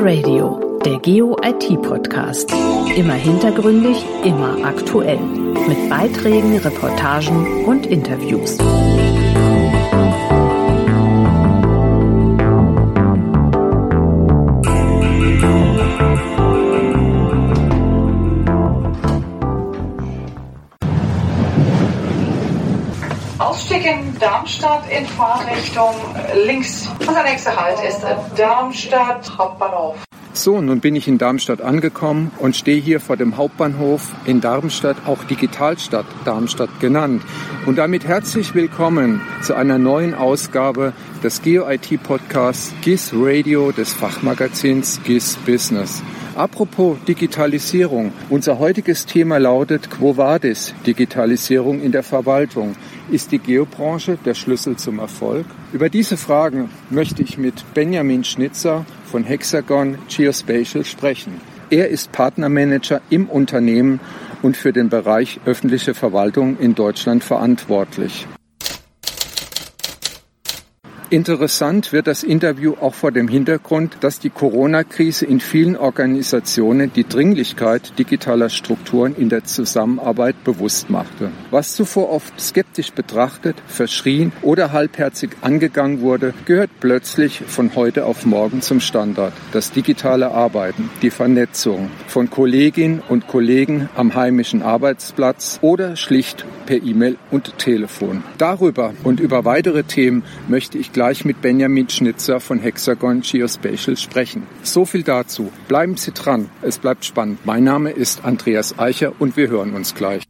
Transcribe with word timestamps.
Radio, 0.00 0.80
der 0.84 0.98
Geo-IT-Podcast. 1.00 2.52
Immer 2.94 3.14
hintergründig, 3.14 3.96
immer 4.24 4.64
aktuell. 4.64 5.18
Mit 5.18 5.90
Beiträgen, 5.90 6.56
Reportagen 6.56 7.64
und 7.64 7.84
Interviews. 7.84 8.56
Darmstadt 24.38 24.84
in 24.88 25.04
Fahrrichtung 25.04 25.96
links. 26.46 26.88
Unser 27.00 27.24
nächster 27.24 27.56
Halt 27.56 27.76
ist 27.82 28.06
Darmstadt 28.36 29.36
Hauptbahnhof. 29.36 29.96
So, 30.32 30.60
nun 30.60 30.78
bin 30.78 30.94
ich 30.94 31.08
in 31.08 31.18
Darmstadt 31.18 31.60
angekommen 31.60 32.30
und 32.38 32.54
stehe 32.54 32.80
hier 32.80 33.00
vor 33.00 33.16
dem 33.16 33.36
Hauptbahnhof 33.36 34.12
in 34.26 34.40
Darmstadt, 34.40 34.98
auch 35.06 35.24
Digitalstadt 35.24 36.06
Darmstadt 36.24 36.70
genannt. 36.78 37.24
Und 37.66 37.78
damit 37.78 38.04
herzlich 38.06 38.54
willkommen 38.54 39.22
zu 39.42 39.56
einer 39.56 39.76
neuen 39.76 40.14
Ausgabe 40.14 40.92
des 41.24 41.42
GeoIT-Podcasts 41.42 42.74
GIS 42.82 43.10
Radio 43.16 43.72
des 43.72 43.92
Fachmagazins 43.92 45.00
GIS 45.02 45.34
Business. 45.38 46.00
Apropos 46.38 46.96
Digitalisierung. 47.08 48.12
Unser 48.30 48.60
heutiges 48.60 49.06
Thema 49.06 49.38
lautet 49.38 49.90
Quo 49.90 50.16
Vadis? 50.16 50.72
Digitalisierung 50.86 51.82
in 51.82 51.90
der 51.90 52.04
Verwaltung. 52.04 52.76
Ist 53.10 53.32
die 53.32 53.40
Geobranche 53.40 54.18
der 54.24 54.34
Schlüssel 54.34 54.76
zum 54.76 55.00
Erfolg? 55.00 55.46
Über 55.72 55.88
diese 55.88 56.16
Fragen 56.16 56.70
möchte 56.90 57.24
ich 57.24 57.38
mit 57.38 57.64
Benjamin 57.74 58.22
Schnitzer 58.22 58.86
von 59.06 59.24
Hexagon 59.24 59.98
Geospatial 60.06 60.84
sprechen. 60.84 61.40
Er 61.70 61.88
ist 61.88 62.12
Partnermanager 62.12 63.00
im 63.10 63.28
Unternehmen 63.28 63.98
und 64.40 64.56
für 64.56 64.72
den 64.72 64.90
Bereich 64.90 65.40
öffentliche 65.44 65.92
Verwaltung 65.92 66.56
in 66.60 66.76
Deutschland 66.76 67.24
verantwortlich. 67.24 68.28
Interessant 71.10 71.94
wird 71.94 72.06
das 72.06 72.22
Interview 72.22 72.74
auch 72.78 72.92
vor 72.92 73.12
dem 73.12 73.28
Hintergrund, 73.28 73.96
dass 74.00 74.18
die 74.18 74.28
Corona-Krise 74.28 75.24
in 75.24 75.40
vielen 75.40 75.74
Organisationen 75.74 76.92
die 76.92 77.08
Dringlichkeit 77.08 77.98
digitaler 77.98 78.50
Strukturen 78.50 79.14
in 79.16 79.30
der 79.30 79.44
Zusammenarbeit 79.44 80.44
bewusst 80.44 80.90
machte. 80.90 81.30
Was 81.50 81.74
zuvor 81.74 82.10
oft 82.10 82.38
skeptisch 82.38 82.92
betrachtet, 82.92 83.56
verschrien 83.66 84.32
oder 84.42 84.72
halbherzig 84.72 85.30
angegangen 85.40 86.02
wurde, 86.02 86.34
gehört 86.44 86.72
plötzlich 86.78 87.42
von 87.46 87.74
heute 87.74 88.04
auf 88.04 88.26
morgen 88.26 88.60
zum 88.60 88.80
Standard. 88.80 89.32
Das 89.52 89.72
digitale 89.72 90.30
Arbeiten, 90.32 90.90
die 91.00 91.10
Vernetzung 91.10 91.88
von 92.06 92.28
Kolleginnen 92.28 93.02
und 93.08 93.28
Kollegen 93.28 93.88
am 93.94 94.14
heimischen 94.14 94.60
Arbeitsplatz 94.60 95.58
oder 95.62 95.96
schlicht 95.96 96.44
per 96.66 96.82
E-Mail 96.82 97.16
und 97.30 97.56
Telefon. 97.56 98.22
Darüber 98.36 98.92
und 99.04 99.20
über 99.20 99.46
weitere 99.46 99.84
Themen 99.84 100.22
möchte 100.48 100.76
ich 100.76 100.92
gleich 100.98 101.24
mit 101.24 101.40
Benjamin 101.40 101.88
Schnitzer 101.88 102.40
von 102.40 102.58
Hexagon 102.58 103.20
Geospatial 103.20 103.96
sprechen. 103.96 104.48
So 104.64 104.84
viel 104.84 105.04
dazu. 105.04 105.52
Bleiben 105.68 105.96
Sie 105.96 106.10
dran. 106.10 106.50
Es 106.60 106.80
bleibt 106.80 107.04
spannend. 107.04 107.46
Mein 107.46 107.62
Name 107.62 107.90
ist 107.90 108.24
Andreas 108.24 108.80
Eicher 108.80 109.12
und 109.20 109.36
wir 109.36 109.48
hören 109.48 109.76
uns 109.76 109.94
gleich. 109.94 110.24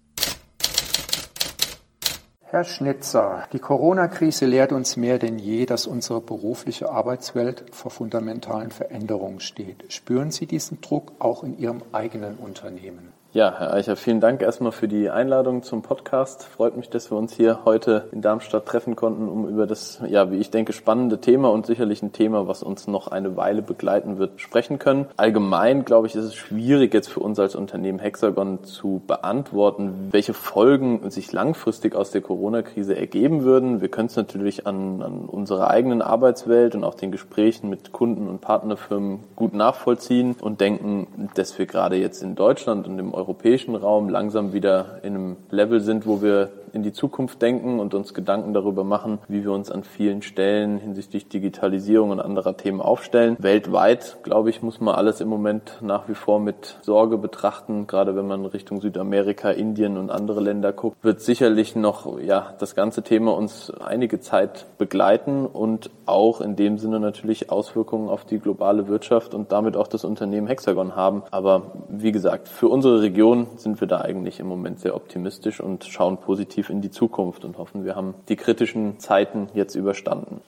Herr 2.42 2.64
Schnitzer, 2.64 3.48
die 3.54 3.60
Corona-Krise 3.60 4.44
lehrt 4.44 4.72
uns 4.72 4.98
mehr 4.98 5.18
denn 5.18 5.38
je, 5.38 5.64
dass 5.64 5.86
unsere 5.86 6.20
berufliche 6.20 6.90
Arbeitswelt 6.90 7.64
vor 7.72 7.90
fundamentalen 7.90 8.70
Veränderungen 8.70 9.40
steht. 9.40 9.90
Spüren 9.90 10.30
Sie 10.30 10.44
diesen 10.44 10.82
Druck 10.82 11.12
auch 11.18 11.44
in 11.44 11.56
Ihrem 11.56 11.82
eigenen 11.92 12.36
Unternehmen? 12.36 13.14
Ja, 13.38 13.54
Herr 13.56 13.72
Eicher, 13.72 13.94
vielen 13.94 14.18
Dank 14.18 14.42
erstmal 14.42 14.72
für 14.72 14.88
die 14.88 15.10
Einladung 15.10 15.62
zum 15.62 15.80
Podcast. 15.80 16.42
Freut 16.42 16.76
mich, 16.76 16.90
dass 16.90 17.12
wir 17.12 17.16
uns 17.16 17.32
hier 17.32 17.60
heute 17.64 18.08
in 18.10 18.20
Darmstadt 18.20 18.66
treffen 18.66 18.96
konnten, 18.96 19.28
um 19.28 19.46
über 19.46 19.68
das, 19.68 20.02
ja, 20.08 20.32
wie 20.32 20.38
ich 20.38 20.50
denke, 20.50 20.72
spannende 20.72 21.20
Thema 21.20 21.48
und 21.52 21.64
sicherlich 21.64 22.02
ein 22.02 22.10
Thema, 22.10 22.48
was 22.48 22.64
uns 22.64 22.88
noch 22.88 23.06
eine 23.06 23.36
Weile 23.36 23.62
begleiten 23.62 24.18
wird, 24.18 24.40
sprechen 24.40 24.80
können. 24.80 25.06
Allgemein, 25.16 25.84
glaube 25.84 26.08
ich, 26.08 26.16
ist 26.16 26.24
es 26.24 26.34
schwierig 26.34 26.92
jetzt 26.92 27.10
für 27.10 27.20
uns 27.20 27.38
als 27.38 27.54
Unternehmen 27.54 28.00
Hexagon 28.00 28.64
zu 28.64 29.02
beantworten, 29.06 30.08
welche 30.10 30.34
Folgen 30.34 31.08
sich 31.08 31.30
langfristig 31.30 31.94
aus 31.94 32.10
der 32.10 32.22
Corona-Krise 32.22 32.96
ergeben 32.96 33.44
würden. 33.44 33.80
Wir 33.80 33.88
können 33.88 34.08
es 34.08 34.16
natürlich 34.16 34.66
an, 34.66 35.00
an 35.00 35.20
unserer 35.26 35.70
eigenen 35.70 36.02
Arbeitswelt 36.02 36.74
und 36.74 36.82
auch 36.82 36.96
den 36.96 37.12
Gesprächen 37.12 37.70
mit 37.70 37.92
Kunden 37.92 38.26
und 38.26 38.40
Partnerfirmen 38.40 39.20
gut 39.36 39.54
nachvollziehen 39.54 40.34
und 40.40 40.60
denken, 40.60 41.28
dass 41.36 41.56
wir 41.56 41.66
gerade 41.66 41.94
jetzt 41.94 42.20
in 42.20 42.34
Deutschland 42.34 42.88
und 42.88 42.98
im 42.98 43.14
europäischen 43.28 43.74
Raum 43.74 44.08
langsam 44.08 44.54
wieder 44.54 45.00
in 45.02 45.14
einem 45.14 45.36
Level 45.50 45.80
sind, 45.80 46.06
wo 46.06 46.22
wir 46.22 46.48
in 46.72 46.82
die 46.82 46.92
Zukunft 46.92 47.40
denken 47.42 47.80
und 47.80 47.94
uns 47.94 48.14
Gedanken 48.14 48.52
darüber 48.52 48.84
machen, 48.84 49.18
wie 49.28 49.44
wir 49.44 49.52
uns 49.52 49.70
an 49.70 49.84
vielen 49.84 50.22
Stellen 50.22 50.78
hinsichtlich 50.78 51.28
Digitalisierung 51.28 52.10
und 52.10 52.20
anderer 52.20 52.56
Themen 52.56 52.80
aufstellen. 52.80 53.36
Weltweit, 53.38 54.18
glaube 54.22 54.50
ich, 54.50 54.62
muss 54.62 54.80
man 54.80 54.94
alles 54.94 55.20
im 55.20 55.28
Moment 55.28 55.78
nach 55.80 56.08
wie 56.08 56.14
vor 56.14 56.40
mit 56.40 56.78
Sorge 56.82 57.18
betrachten. 57.18 57.86
Gerade 57.86 58.16
wenn 58.16 58.26
man 58.26 58.44
Richtung 58.46 58.80
Südamerika, 58.80 59.50
Indien 59.50 59.96
und 59.96 60.10
andere 60.10 60.40
Länder 60.40 60.72
guckt, 60.72 60.96
wird 61.02 61.20
sicherlich 61.20 61.76
noch, 61.76 62.20
ja, 62.20 62.54
das 62.58 62.74
ganze 62.74 63.02
Thema 63.02 63.36
uns 63.36 63.70
einige 63.70 64.20
Zeit 64.20 64.66
begleiten 64.78 65.46
und 65.46 65.90
auch 66.06 66.40
in 66.40 66.56
dem 66.56 66.78
Sinne 66.78 67.00
natürlich 67.00 67.50
Auswirkungen 67.50 68.08
auf 68.08 68.24
die 68.24 68.38
globale 68.38 68.88
Wirtschaft 68.88 69.34
und 69.34 69.52
damit 69.52 69.76
auch 69.76 69.88
das 69.88 70.04
Unternehmen 70.04 70.46
Hexagon 70.46 70.96
haben. 70.96 71.22
Aber 71.30 71.72
wie 71.88 72.12
gesagt, 72.12 72.48
für 72.48 72.68
unsere 72.68 73.02
Region 73.02 73.46
sind 73.56 73.80
wir 73.80 73.88
da 73.88 74.00
eigentlich 74.00 74.40
im 74.40 74.46
Moment 74.46 74.80
sehr 74.80 74.96
optimistisch 74.96 75.60
und 75.60 75.84
schauen 75.84 76.18
positiv 76.18 76.57
in 76.66 76.80
die 76.80 76.90
Zukunft 76.90 77.44
und 77.44 77.58
hoffen, 77.58 77.84
wir 77.84 77.94
haben 77.94 78.14
die 78.28 78.36
kritischen 78.36 78.98
Zeiten 78.98 79.48
jetzt 79.54 79.74
überstanden. 79.74 80.40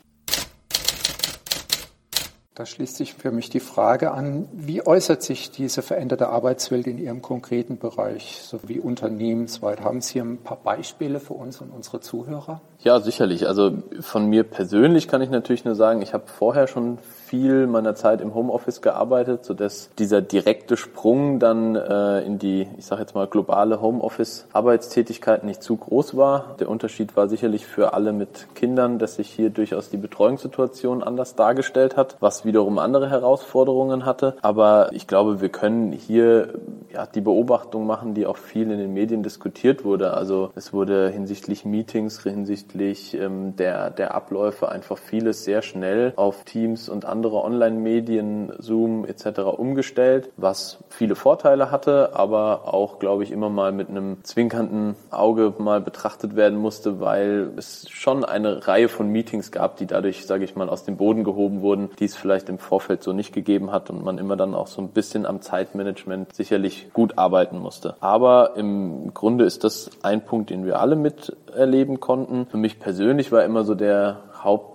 Da 2.56 2.66
schließt 2.66 2.96
sich 2.96 3.14
für 3.14 3.30
mich 3.30 3.48
die 3.48 3.60
Frage 3.60 4.10
an, 4.10 4.48
wie 4.52 4.84
äußert 4.84 5.22
sich 5.22 5.52
diese 5.52 5.82
veränderte 5.82 6.28
Arbeitswelt 6.28 6.88
in 6.88 6.98
Ihrem 6.98 7.22
konkreten 7.22 7.78
Bereich, 7.78 8.40
sowie 8.42 8.80
unternehmensweit? 8.80 9.82
Haben 9.82 10.00
Sie 10.00 10.18
ein 10.18 10.38
paar 10.38 10.56
Beispiele 10.56 11.20
für 11.20 11.34
uns 11.34 11.60
und 11.60 11.70
unsere 11.70 12.00
Zuhörer? 12.00 12.60
Ja, 12.82 12.98
sicherlich. 12.98 13.46
Also 13.46 13.74
von 14.00 14.26
mir 14.26 14.42
persönlich 14.42 15.06
kann 15.06 15.22
ich 15.22 15.30
natürlich 15.30 15.64
nur 15.64 15.74
sagen, 15.74 16.02
ich 16.02 16.12
habe 16.12 16.24
vorher 16.26 16.66
schon 16.66 16.98
viel 17.26 17.68
meiner 17.68 17.94
Zeit 17.94 18.20
im 18.20 18.34
Homeoffice 18.34 18.80
gearbeitet, 18.82 19.44
sodass 19.44 19.90
dieser 19.98 20.20
direkte 20.20 20.76
Sprung 20.76 21.38
dann 21.38 21.76
äh, 21.76 22.22
in 22.22 22.38
die, 22.38 22.66
ich 22.76 22.86
sage 22.86 23.02
jetzt 23.02 23.14
mal, 23.14 23.28
globale 23.28 23.80
Homeoffice-Arbeitstätigkeit 23.80 25.44
nicht 25.44 25.62
zu 25.62 25.76
groß 25.76 26.16
war. 26.16 26.56
Der 26.58 26.68
Unterschied 26.68 27.16
war 27.16 27.28
sicherlich 27.28 27.66
für 27.66 27.92
alle 27.92 28.12
mit 28.12 28.48
Kindern, 28.56 28.98
dass 28.98 29.16
sich 29.16 29.30
hier 29.30 29.50
durchaus 29.50 29.90
die 29.90 29.98
Betreuungssituation 29.98 31.04
anders 31.04 31.36
dargestellt 31.36 31.96
hat, 31.96 32.16
was 32.18 32.39
wiederum 32.44 32.78
andere 32.78 33.10
Herausforderungen 33.10 34.04
hatte. 34.04 34.36
Aber 34.42 34.90
ich 34.92 35.06
glaube, 35.06 35.40
wir 35.40 35.48
können 35.48 35.92
hier 35.92 36.54
ja, 36.92 37.06
die 37.06 37.20
Beobachtung 37.20 37.86
machen, 37.86 38.14
die 38.14 38.26
auch 38.26 38.36
viel 38.36 38.70
in 38.70 38.78
den 38.78 38.92
Medien 38.92 39.22
diskutiert 39.22 39.84
wurde. 39.84 40.14
Also 40.14 40.50
es 40.54 40.72
wurde 40.72 41.08
hinsichtlich 41.08 41.64
Meetings, 41.64 42.22
hinsichtlich 42.22 43.14
ähm, 43.14 43.56
der, 43.56 43.90
der 43.90 44.14
Abläufe 44.14 44.68
einfach 44.68 44.98
vieles 44.98 45.44
sehr 45.44 45.62
schnell 45.62 46.12
auf 46.16 46.44
Teams 46.44 46.88
und 46.88 47.04
andere 47.04 47.42
Online-Medien, 47.42 48.52
Zoom 48.58 49.04
etc. 49.04 49.40
umgestellt, 49.56 50.30
was 50.36 50.78
viele 50.88 51.14
Vorteile 51.14 51.70
hatte, 51.70 52.10
aber 52.14 52.72
auch, 52.72 52.98
glaube 52.98 53.22
ich, 53.22 53.30
immer 53.30 53.50
mal 53.50 53.72
mit 53.72 53.88
einem 53.88 54.24
zwinkernden 54.24 54.96
Auge 55.10 55.54
mal 55.58 55.80
betrachtet 55.80 56.36
werden 56.36 56.58
musste, 56.58 57.00
weil 57.00 57.52
es 57.56 57.88
schon 57.90 58.24
eine 58.24 58.66
Reihe 58.66 58.88
von 58.88 59.08
Meetings 59.08 59.52
gab, 59.52 59.76
die 59.76 59.86
dadurch, 59.86 60.26
sage 60.26 60.44
ich 60.44 60.56
mal, 60.56 60.68
aus 60.68 60.84
dem 60.84 60.96
Boden 60.96 61.24
gehoben 61.24 61.62
wurden, 61.62 61.90
die 61.98 62.04
es 62.04 62.16
vielleicht 62.16 62.29
im 62.48 62.58
Vorfeld 62.58 63.02
so 63.02 63.12
nicht 63.12 63.32
gegeben 63.32 63.72
hat 63.72 63.90
und 63.90 64.04
man 64.04 64.18
immer 64.18 64.36
dann 64.36 64.54
auch 64.54 64.66
so 64.66 64.80
ein 64.80 64.88
bisschen 64.88 65.26
am 65.26 65.40
Zeitmanagement 65.40 66.34
sicherlich 66.34 66.92
gut 66.92 67.18
arbeiten 67.18 67.58
musste. 67.58 67.96
Aber 68.00 68.56
im 68.56 69.12
Grunde 69.14 69.44
ist 69.44 69.64
das 69.64 69.90
ein 70.02 70.24
Punkt, 70.24 70.50
den 70.50 70.64
wir 70.64 70.80
alle 70.80 70.96
miterleben 70.96 72.00
konnten. 72.00 72.46
Für 72.46 72.56
mich 72.56 72.78
persönlich 72.78 73.32
war 73.32 73.44
immer 73.44 73.64
so 73.64 73.74
der 73.74 74.20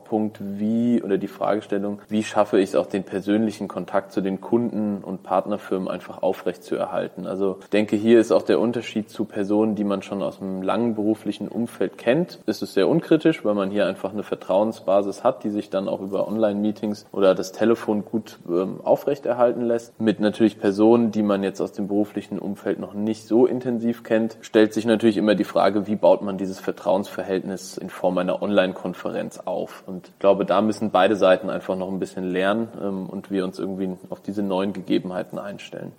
Hauptpunkt, 0.06 0.40
wie 0.42 1.02
oder 1.04 1.18
die 1.18 1.28
Fragestellung, 1.28 2.00
wie 2.10 2.24
schaffe 2.24 2.60
ich 2.60 2.70
es 2.70 2.76
auch 2.76 2.86
den 2.86 3.04
persönlichen 3.04 3.68
Kontakt 3.68 4.12
zu 4.12 4.22
den 4.22 4.40
Kunden 4.40 5.04
und 5.04 5.24
Partnerfirmen 5.24 5.88
einfach 5.88 6.22
aufrecht. 6.22 6.56
Also 7.26 7.58
ich 7.62 7.70
denke, 7.70 7.96
hier 7.96 8.20
ist 8.20 8.32
auch 8.32 8.44
der 8.44 8.60
Unterschied 8.60 9.10
zu 9.10 9.26
Personen, 9.26 9.76
die 9.76 9.84
man 9.84 10.02
schon 10.02 10.22
aus 10.22 10.42
einem 10.42 10.62
langen 10.62 10.96
beruflichen 10.96 11.48
Umfeld 11.48 11.98
kennt. 11.98 12.40
Ist 12.46 12.62
es 12.62 12.74
sehr 12.74 12.88
unkritisch, 12.88 13.44
weil 13.44 13.56
man 13.56 13.72
hier 13.72 13.88
einfach 13.88 14.14
eine 14.14 14.24
Vertrauensbasis 14.24 15.24
hat, 15.24 15.44
die 15.44 15.50
sich 15.50 15.70
dann 15.70 15.90
auch 15.90 16.02
über 16.02 16.28
Online-Meetings 16.28 17.08
oder 17.12 17.36
das 17.36 17.52
Telefon 17.52 18.06
gut 18.06 18.40
ähm, 18.48 18.80
aufrechterhalten 18.84 19.62
lässt. 19.62 20.00
Mit 20.00 20.20
natürlich 20.20 20.60
Personen, 20.60 21.12
die 21.12 21.24
man 21.24 21.44
jetzt 21.44 21.62
aus 21.62 21.72
dem 21.74 21.88
beruflichen 21.88 22.40
Umfeld 22.40 22.80
noch 22.80 22.94
nicht 22.94 23.28
so 23.28 23.46
intensiv 23.46 24.04
kennt, 24.04 24.38
stellt 24.42 24.74
sich 24.74 24.86
natürlich 24.86 25.18
immer 25.18 25.36
die 25.36 25.44
Frage, 25.44 25.88
wie 25.88 25.96
baut 25.96 26.22
man 26.22 26.38
dieses 26.38 26.60
Vertrauensverhältnis 26.60 27.78
in 27.78 27.90
Form 27.90 28.18
einer 28.18 28.42
Online-Konferenz 28.42 29.40
auf? 29.40 29.84
Und 29.86 29.95
Und 29.96 30.10
ich 30.10 30.20
glaube, 30.20 30.44
da 30.44 30.62
müssen 30.62 30.92
beide 30.92 31.16
Seiten 31.16 31.50
einfach 31.50 31.78
noch 31.78 31.88
ein 31.88 32.00
bisschen 32.00 32.30
lernen 32.30 32.68
ähm, 32.82 33.06
und 33.06 33.32
wir 33.32 33.46
uns 33.46 33.60
irgendwie 33.60 33.96
auf 34.10 34.20
diese 34.20 34.44
neuen 34.44 34.74
Gegebenheiten 34.74 35.40
einstellen. 35.40 35.94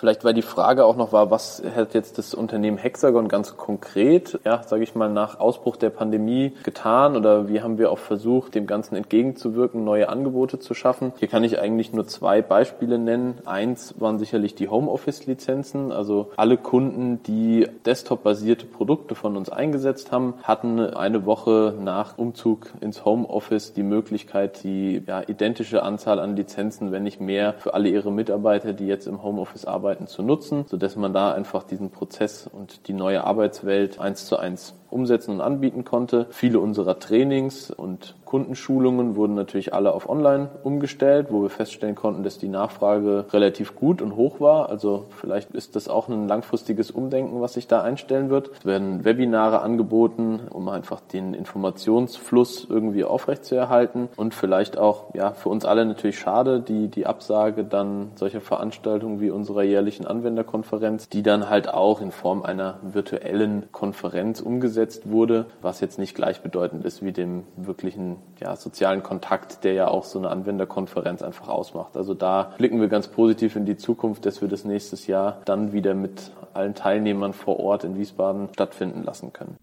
Vielleicht, 0.00 0.24
weil 0.24 0.32
die 0.32 0.40
Frage 0.40 0.86
auch 0.86 0.96
noch 0.96 1.12
war, 1.12 1.30
was 1.30 1.62
hat 1.76 1.92
jetzt 1.92 2.16
das 2.16 2.32
Unternehmen 2.32 2.78
Hexagon 2.78 3.28
ganz 3.28 3.58
konkret, 3.58 4.40
ja, 4.46 4.62
sage 4.62 4.82
ich 4.82 4.94
mal, 4.94 5.10
nach 5.10 5.38
Ausbruch 5.38 5.76
der 5.76 5.90
Pandemie 5.90 6.54
getan 6.62 7.16
oder 7.16 7.50
wie 7.50 7.60
haben 7.60 7.76
wir 7.76 7.92
auch 7.92 7.98
versucht, 7.98 8.54
dem 8.54 8.66
Ganzen 8.66 8.96
entgegenzuwirken, 8.96 9.84
neue 9.84 10.08
Angebote 10.08 10.58
zu 10.58 10.72
schaffen? 10.72 11.12
Hier 11.18 11.28
kann 11.28 11.44
ich 11.44 11.60
eigentlich 11.60 11.92
nur 11.92 12.06
zwei 12.06 12.40
Beispiele 12.40 12.98
nennen. 12.98 13.40
Eins 13.44 13.94
waren 14.00 14.18
sicherlich 14.18 14.54
die 14.54 14.68
Homeoffice-Lizenzen. 14.68 15.92
Also 15.92 16.30
alle 16.38 16.56
Kunden, 16.56 17.22
die 17.24 17.68
Desktop-basierte 17.84 18.64
Produkte 18.64 19.14
von 19.14 19.36
uns 19.36 19.50
eingesetzt 19.50 20.12
haben, 20.12 20.32
hatten 20.42 20.80
eine 20.80 21.26
Woche 21.26 21.74
nach 21.78 22.16
Umzug 22.16 22.68
ins 22.80 23.04
Homeoffice 23.04 23.74
die 23.74 23.82
Möglichkeit, 23.82 24.64
die 24.64 25.02
ja, 25.06 25.20
identische 25.28 25.82
Anzahl 25.82 26.20
an 26.20 26.36
Lizenzen, 26.36 26.90
wenn 26.90 27.02
nicht 27.02 27.20
mehr, 27.20 27.52
für 27.58 27.74
alle 27.74 27.90
ihre 27.90 28.10
Mitarbeiter, 28.10 28.72
die 28.72 28.86
jetzt 28.86 29.06
im 29.06 29.22
Homeoffice 29.22 29.66
arbeiten, 29.66 29.89
Arbeiten 29.90 30.06
zu 30.06 30.22
nutzen, 30.22 30.66
sodass 30.68 30.94
man 30.94 31.12
da 31.12 31.32
einfach 31.32 31.64
diesen 31.64 31.90
Prozess 31.90 32.46
und 32.46 32.86
die 32.86 32.92
neue 32.92 33.24
Arbeitswelt 33.24 33.98
eins 33.98 34.24
zu 34.24 34.36
eins 34.36 34.74
umsetzen 34.90 35.32
und 35.32 35.40
anbieten 35.40 35.84
konnte. 35.84 36.26
Viele 36.30 36.60
unserer 36.60 36.98
Trainings 36.98 37.70
und 37.70 38.14
Kundenschulungen 38.24 39.16
wurden 39.16 39.34
natürlich 39.34 39.74
alle 39.74 39.92
auf 39.92 40.08
Online 40.08 40.50
umgestellt, 40.62 41.28
wo 41.30 41.42
wir 41.42 41.50
feststellen 41.50 41.96
konnten, 41.96 42.22
dass 42.22 42.38
die 42.38 42.48
Nachfrage 42.48 43.24
relativ 43.32 43.74
gut 43.74 44.00
und 44.00 44.14
hoch 44.14 44.38
war. 44.38 44.68
Also 44.68 45.06
vielleicht 45.10 45.50
ist 45.50 45.74
das 45.74 45.88
auch 45.88 46.08
ein 46.08 46.28
langfristiges 46.28 46.92
Umdenken, 46.92 47.40
was 47.40 47.54
sich 47.54 47.66
da 47.66 47.82
einstellen 47.82 48.30
wird. 48.30 48.50
Es 48.58 48.64
werden 48.64 49.04
Webinare 49.04 49.62
angeboten, 49.62 50.42
um 50.48 50.68
einfach 50.68 51.00
den 51.00 51.34
Informationsfluss 51.34 52.68
irgendwie 52.70 53.02
aufrechtzuerhalten 53.02 54.08
und 54.14 54.32
vielleicht 54.32 54.78
auch, 54.78 55.12
ja, 55.14 55.32
für 55.32 55.48
uns 55.48 55.64
alle 55.64 55.84
natürlich 55.84 56.20
schade, 56.20 56.60
die, 56.60 56.86
die 56.86 57.06
Absage 57.06 57.64
dann 57.64 58.12
solcher 58.14 58.40
Veranstaltungen 58.40 59.20
wie 59.20 59.30
unserer 59.30 59.64
jährlichen 59.64 60.06
Anwenderkonferenz, 60.06 61.08
die 61.08 61.24
dann 61.24 61.50
halt 61.50 61.68
auch 61.68 62.00
in 62.00 62.12
Form 62.12 62.44
einer 62.44 62.78
virtuellen 62.82 63.72
Konferenz 63.72 64.40
umgesetzt 64.40 64.79
umgesetzt 64.80 65.10
wurde, 65.10 65.46
was 65.60 65.80
jetzt 65.80 65.98
nicht 65.98 66.14
gleichbedeutend 66.14 66.84
ist 66.86 67.04
wie 67.04 67.12
dem 67.12 67.44
wirklichen 67.56 68.16
ja, 68.40 68.56
sozialen 68.56 69.02
Kontakt, 69.02 69.62
der 69.62 69.74
ja 69.74 69.88
auch 69.88 70.04
so 70.04 70.18
eine 70.18 70.30
Anwenderkonferenz 70.30 71.22
einfach 71.22 71.48
ausmacht. 71.48 71.96
Also 71.96 72.14
da 72.14 72.54
blicken 72.56 72.80
wir 72.80 72.88
ganz 72.88 73.08
positiv 73.08 73.56
in 73.56 73.66
die 73.66 73.76
Zukunft, 73.76 74.24
dass 74.24 74.40
wir 74.40 74.48
das 74.48 74.64
nächstes 74.64 75.06
Jahr 75.06 75.42
dann 75.44 75.72
wieder 75.72 75.94
mit 75.94 76.32
allen 76.54 76.74
Teilnehmern 76.74 77.34
vor 77.34 77.60
Ort 77.60 77.84
in 77.84 77.98
Wiesbaden 77.98 78.48
stattfinden 78.54 79.04
lassen 79.04 79.32
können. 79.34 79.56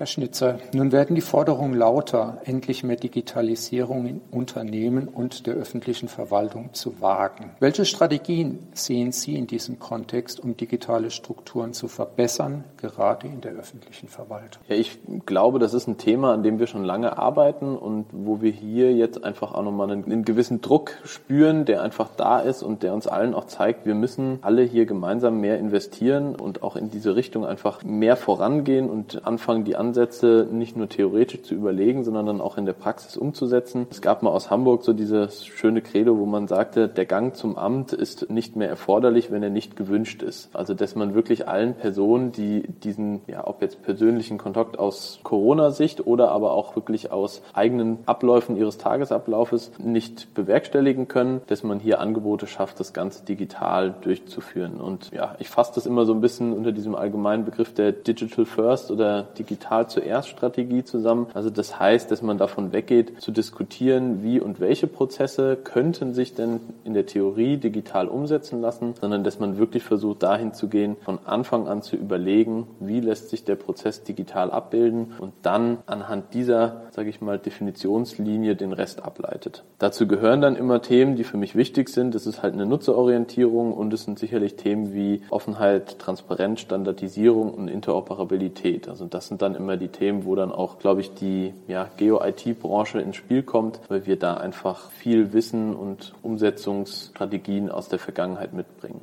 Herr 0.00 0.06
Schnitzer, 0.06 0.56
nun 0.72 0.92
werden 0.92 1.14
die 1.14 1.20
Forderungen 1.20 1.74
lauter, 1.74 2.40
endlich 2.46 2.82
mehr 2.82 2.96
Digitalisierung 2.96 4.06
in 4.06 4.22
Unternehmen 4.30 5.08
und 5.08 5.46
der 5.46 5.56
öffentlichen 5.56 6.08
Verwaltung 6.08 6.72
zu 6.72 7.02
wagen. 7.02 7.50
Welche 7.60 7.84
Strategien 7.84 8.60
sehen 8.72 9.12
Sie 9.12 9.34
in 9.34 9.46
diesem 9.46 9.78
Kontext, 9.78 10.40
um 10.40 10.56
digitale 10.56 11.10
Strukturen 11.10 11.74
zu 11.74 11.86
verbessern, 11.86 12.64
gerade 12.78 13.26
in 13.26 13.42
der 13.42 13.52
öffentlichen 13.52 14.08
Verwaltung? 14.08 14.62
Ja, 14.68 14.76
ich 14.76 14.98
glaube, 15.26 15.58
das 15.58 15.74
ist 15.74 15.86
ein 15.86 15.98
Thema, 15.98 16.32
an 16.32 16.42
dem 16.42 16.58
wir 16.58 16.66
schon 16.66 16.84
lange 16.84 17.18
arbeiten 17.18 17.76
und 17.76 18.06
wo 18.10 18.40
wir 18.40 18.52
hier 18.52 18.94
jetzt 18.94 19.22
einfach 19.22 19.52
auch 19.52 19.62
nochmal 19.62 19.90
einen, 19.90 20.06
einen 20.06 20.24
gewissen 20.24 20.62
Druck 20.62 20.96
spüren, 21.04 21.66
der 21.66 21.82
einfach 21.82 22.08
da 22.16 22.40
ist 22.40 22.62
und 22.62 22.82
der 22.82 22.94
uns 22.94 23.06
allen 23.06 23.34
auch 23.34 23.44
zeigt, 23.44 23.84
wir 23.84 23.94
müssen 23.94 24.38
alle 24.40 24.62
hier 24.62 24.86
gemeinsam 24.86 25.42
mehr 25.42 25.58
investieren 25.58 26.36
und 26.36 26.62
auch 26.62 26.76
in 26.76 26.88
diese 26.88 27.16
Richtung 27.16 27.44
einfach 27.44 27.84
mehr 27.84 28.16
vorangehen 28.16 28.88
und 28.88 29.26
anfangen, 29.26 29.64
die 29.64 29.76
Ansätze 29.90 30.46
nicht 30.52 30.76
nur 30.76 30.88
theoretisch 30.88 31.42
zu 31.42 31.54
überlegen, 31.54 32.04
sondern 32.04 32.26
dann 32.26 32.40
auch 32.40 32.56
in 32.56 32.64
der 32.64 32.74
Praxis 32.74 33.16
umzusetzen. 33.16 33.88
Es 33.90 34.00
gab 34.00 34.22
mal 34.22 34.30
aus 34.30 34.48
Hamburg 34.48 34.84
so 34.84 34.92
dieses 34.92 35.44
schöne 35.44 35.82
Credo, 35.82 36.16
wo 36.16 36.26
man 36.26 36.46
sagte, 36.46 36.86
der 36.86 37.06
Gang 37.06 37.34
zum 37.34 37.58
Amt 37.58 37.92
ist 37.92 38.30
nicht 38.30 38.54
mehr 38.54 38.68
erforderlich, 38.68 39.32
wenn 39.32 39.42
er 39.42 39.50
nicht 39.50 39.74
gewünscht 39.74 40.22
ist. 40.22 40.48
Also 40.54 40.74
dass 40.74 40.94
man 40.94 41.14
wirklich 41.16 41.48
allen 41.48 41.74
Personen, 41.74 42.30
die 42.30 42.62
diesen, 42.84 43.22
ja, 43.26 43.44
ob 43.48 43.62
jetzt 43.62 43.82
persönlichen 43.82 44.38
Kontakt 44.38 44.78
aus 44.78 45.18
Corona-Sicht 45.24 46.06
oder 46.06 46.30
aber 46.30 46.52
auch 46.52 46.76
wirklich 46.76 47.10
aus 47.10 47.42
eigenen 47.52 47.98
Abläufen 48.06 48.56
ihres 48.56 48.78
Tagesablaufes 48.78 49.72
nicht 49.78 50.34
bewerkstelligen 50.34 51.08
können, 51.08 51.40
dass 51.48 51.64
man 51.64 51.80
hier 51.80 52.00
Angebote 52.00 52.46
schafft, 52.46 52.78
das 52.78 52.92
Ganze 52.92 53.24
digital 53.24 53.92
durchzuführen. 54.02 54.80
Und 54.80 55.10
ja, 55.10 55.34
ich 55.40 55.48
fasse 55.48 55.72
das 55.74 55.86
immer 55.86 56.04
so 56.04 56.14
ein 56.14 56.20
bisschen 56.20 56.52
unter 56.52 56.70
diesem 56.70 56.94
allgemeinen 56.94 57.44
Begriff 57.44 57.74
der 57.74 57.90
Digital 57.90 58.44
First 58.44 58.92
oder 58.92 59.24
Digital 59.36 59.79
digital 59.80 59.88
zuerst 59.88 60.28
Strategie 60.28 60.84
zusammen. 60.84 61.26
Also 61.34 61.50
das 61.50 61.78
heißt, 61.78 62.10
dass 62.10 62.22
man 62.22 62.38
davon 62.38 62.72
weggeht, 62.72 63.20
zu 63.20 63.30
diskutieren, 63.30 64.22
wie 64.22 64.40
und 64.40 64.60
welche 64.60 64.86
Prozesse 64.86 65.56
könnten 65.56 66.14
sich 66.14 66.34
denn 66.34 66.60
in 66.84 66.94
der 66.94 67.06
Theorie 67.06 67.56
digital 67.56 68.08
umsetzen 68.08 68.60
lassen, 68.60 68.94
sondern 69.00 69.24
dass 69.24 69.38
man 69.38 69.58
wirklich 69.58 69.82
versucht, 69.82 70.22
dahin 70.22 70.52
zu 70.52 70.68
gehen, 70.68 70.96
von 71.04 71.18
Anfang 71.24 71.68
an 71.68 71.82
zu 71.82 71.96
überlegen, 71.96 72.66
wie 72.80 73.00
lässt 73.00 73.30
sich 73.30 73.44
der 73.44 73.56
Prozess 73.56 74.02
digital 74.02 74.50
abbilden 74.50 75.14
und 75.18 75.32
dann 75.42 75.78
anhand 75.86 76.34
dieser, 76.34 76.82
sage 76.90 77.10
ich 77.10 77.20
mal, 77.20 77.38
Definitionslinie 77.38 78.56
den 78.56 78.72
Rest 78.72 79.02
ableitet. 79.02 79.64
Dazu 79.78 80.06
gehören 80.06 80.40
dann 80.40 80.56
immer 80.56 80.82
Themen, 80.82 81.16
die 81.16 81.24
für 81.24 81.36
mich 81.36 81.54
wichtig 81.54 81.88
sind. 81.88 82.14
Das 82.14 82.26
ist 82.26 82.42
halt 82.42 82.54
eine 82.54 82.66
Nutzerorientierung 82.66 83.72
und 83.72 83.92
es 83.92 84.04
sind 84.04 84.18
sicherlich 84.18 84.56
Themen 84.56 84.92
wie 84.92 85.22
Offenheit, 85.30 85.98
Transparenz, 85.98 86.60
Standardisierung 86.60 87.52
und 87.54 87.68
Interoperabilität. 87.68 88.88
Also 88.88 89.06
das 89.06 89.28
sind 89.28 89.42
dann 89.42 89.54
immer 89.54 89.69
immer 89.70 89.76
die 89.76 89.88
Themen, 89.88 90.24
wo 90.24 90.34
dann 90.34 90.50
auch, 90.50 90.80
glaube 90.80 91.00
ich, 91.00 91.14
die 91.14 91.54
ja, 91.68 91.88
Geo-IT-Branche 91.96 93.00
ins 93.00 93.14
Spiel 93.14 93.44
kommt, 93.44 93.78
weil 93.88 94.04
wir 94.04 94.18
da 94.18 94.34
einfach 94.34 94.90
viel 94.90 95.32
Wissen 95.32 95.76
und 95.76 96.12
Umsetzungsstrategien 96.22 97.70
aus 97.70 97.88
der 97.88 98.00
Vergangenheit 98.00 98.52
mitbringen. 98.52 99.00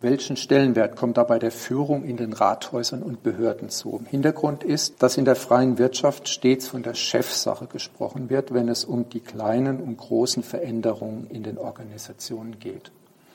Welchen 0.00 0.36
Stellenwert 0.36 0.94
kommt 0.94 1.16
dabei 1.16 1.40
der 1.40 1.50
Führung 1.50 2.04
in 2.04 2.16
den 2.16 2.32
Rathäusern 2.32 3.02
und 3.02 3.24
Behörden 3.24 3.68
zu? 3.68 4.00
Hintergrund 4.08 4.62
ist, 4.62 5.02
dass 5.02 5.16
in 5.16 5.24
der 5.24 5.34
freien 5.34 5.76
Wirtschaft 5.76 6.28
stets 6.28 6.68
von 6.68 6.84
der 6.84 6.94
Chefsache 6.94 7.66
gesprochen 7.66 8.30
wird, 8.30 8.54
wenn 8.54 8.68
es 8.68 8.84
um 8.84 9.08
die 9.08 9.18
kleinen 9.18 9.80
und 9.80 9.96
großen 9.96 10.44
Veränderungen 10.44 11.26
in 11.30 11.42
den 11.42 11.58
Organisationen 11.58 12.60
geht. 12.60 12.92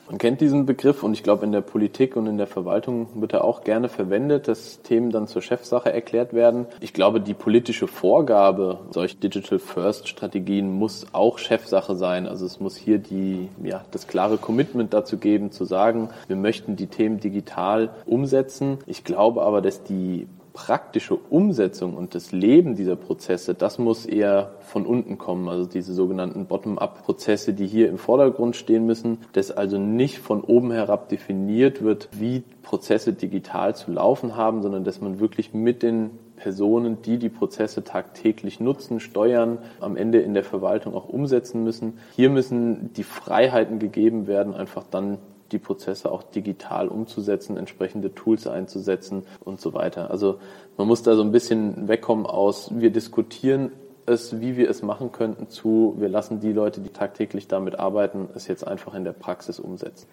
Man 0.08 0.18
kennt 0.18 0.40
diesen 0.40 0.66
Begriff 0.66 1.02
und 1.02 1.14
ich 1.14 1.22
glaube, 1.22 1.46
in 1.46 1.52
der 1.52 1.62
Politik 1.62 2.14
und 2.16 2.26
in 2.26 2.36
der 2.36 2.46
Verwaltung 2.46 3.08
wird 3.14 3.32
er 3.32 3.44
auch 3.44 3.64
gerne 3.64 3.88
verwendet, 3.88 4.48
dass 4.48 4.82
Themen 4.82 5.10
dann 5.10 5.26
zur 5.26 5.40
Chefsache 5.40 5.92
erklärt 5.92 6.34
werden. 6.34 6.66
Ich 6.80 6.92
glaube, 6.92 7.20
die 7.20 7.32
politische 7.32 7.86
Vorgabe 7.86 8.80
solch 8.90 9.18
Digital 9.18 9.58
First 9.58 10.08
Strategien 10.08 10.70
muss 10.72 11.06
auch 11.12 11.38
Chefsache 11.38 11.96
sein. 11.96 12.26
Also 12.26 12.44
es 12.44 12.60
muss 12.60 12.76
hier 12.76 12.98
die, 12.98 13.48
ja, 13.62 13.84
das 13.92 14.06
klare 14.06 14.36
Commitment 14.36 14.92
dazu 14.92 15.16
geben, 15.16 15.50
zu 15.52 15.64
sagen, 15.64 16.10
wir 16.26 16.36
möchten 16.36 16.76
die 16.76 16.86
Themen 16.86 17.18
digital 17.18 17.90
umsetzen. 18.04 18.78
Ich 18.86 19.04
glaube 19.04 19.42
aber, 19.42 19.62
dass 19.62 19.84
die 19.84 20.26
praktische 20.54 21.16
Umsetzung 21.16 21.94
und 21.94 22.14
das 22.14 22.30
Leben 22.30 22.76
dieser 22.76 22.94
Prozesse, 22.94 23.54
das 23.54 23.78
muss 23.78 24.06
eher 24.06 24.54
von 24.60 24.86
unten 24.86 25.18
kommen. 25.18 25.48
Also 25.48 25.66
diese 25.66 25.92
sogenannten 25.92 26.46
Bottom-up-Prozesse, 26.46 27.52
die 27.54 27.66
hier 27.66 27.88
im 27.88 27.98
Vordergrund 27.98 28.54
stehen 28.54 28.86
müssen, 28.86 29.18
dass 29.32 29.50
also 29.50 29.78
nicht 29.78 30.20
von 30.20 30.42
oben 30.42 30.70
herab 30.70 31.08
definiert 31.08 31.82
wird, 31.82 32.08
wie 32.12 32.44
Prozesse 32.62 33.12
digital 33.12 33.74
zu 33.74 33.90
laufen 33.90 34.36
haben, 34.36 34.62
sondern 34.62 34.84
dass 34.84 35.00
man 35.00 35.18
wirklich 35.18 35.52
mit 35.54 35.82
den 35.82 36.12
Personen, 36.36 37.02
die 37.02 37.18
die 37.18 37.30
Prozesse 37.30 37.82
tagtäglich 37.82 38.60
nutzen, 38.60 39.00
steuern, 39.00 39.58
am 39.80 39.96
Ende 39.96 40.20
in 40.20 40.34
der 40.34 40.44
Verwaltung 40.44 40.94
auch 40.94 41.08
umsetzen 41.08 41.64
müssen. 41.64 41.98
Hier 42.14 42.30
müssen 42.30 42.92
die 42.92 43.02
Freiheiten 43.02 43.80
gegeben 43.80 44.28
werden, 44.28 44.54
einfach 44.54 44.84
dann 44.88 45.18
die 45.54 45.58
Prozesse 45.58 46.12
auch 46.12 46.22
digital 46.22 46.88
umzusetzen, 46.88 47.56
entsprechende 47.56 48.14
Tools 48.14 48.46
einzusetzen 48.46 49.22
und 49.44 49.60
so 49.60 49.72
weiter. 49.72 50.10
Also 50.10 50.38
man 50.76 50.86
muss 50.86 51.02
da 51.02 51.16
so 51.16 51.22
ein 51.22 51.32
bisschen 51.32 51.88
wegkommen 51.88 52.26
aus, 52.26 52.70
wir 52.74 52.90
diskutieren 52.90 53.72
es, 54.06 54.40
wie 54.40 54.56
wir 54.56 54.68
es 54.68 54.82
machen 54.82 55.12
könnten, 55.12 55.48
zu, 55.48 55.94
wir 55.96 56.08
lassen 56.08 56.40
die 56.40 56.52
Leute, 56.52 56.80
die 56.80 56.90
tagtäglich 56.90 57.48
damit 57.48 57.78
arbeiten, 57.78 58.28
es 58.34 58.48
jetzt 58.48 58.66
einfach 58.66 58.94
in 58.94 59.04
der 59.04 59.12
Praxis 59.12 59.58
umsetzen. 59.58 60.08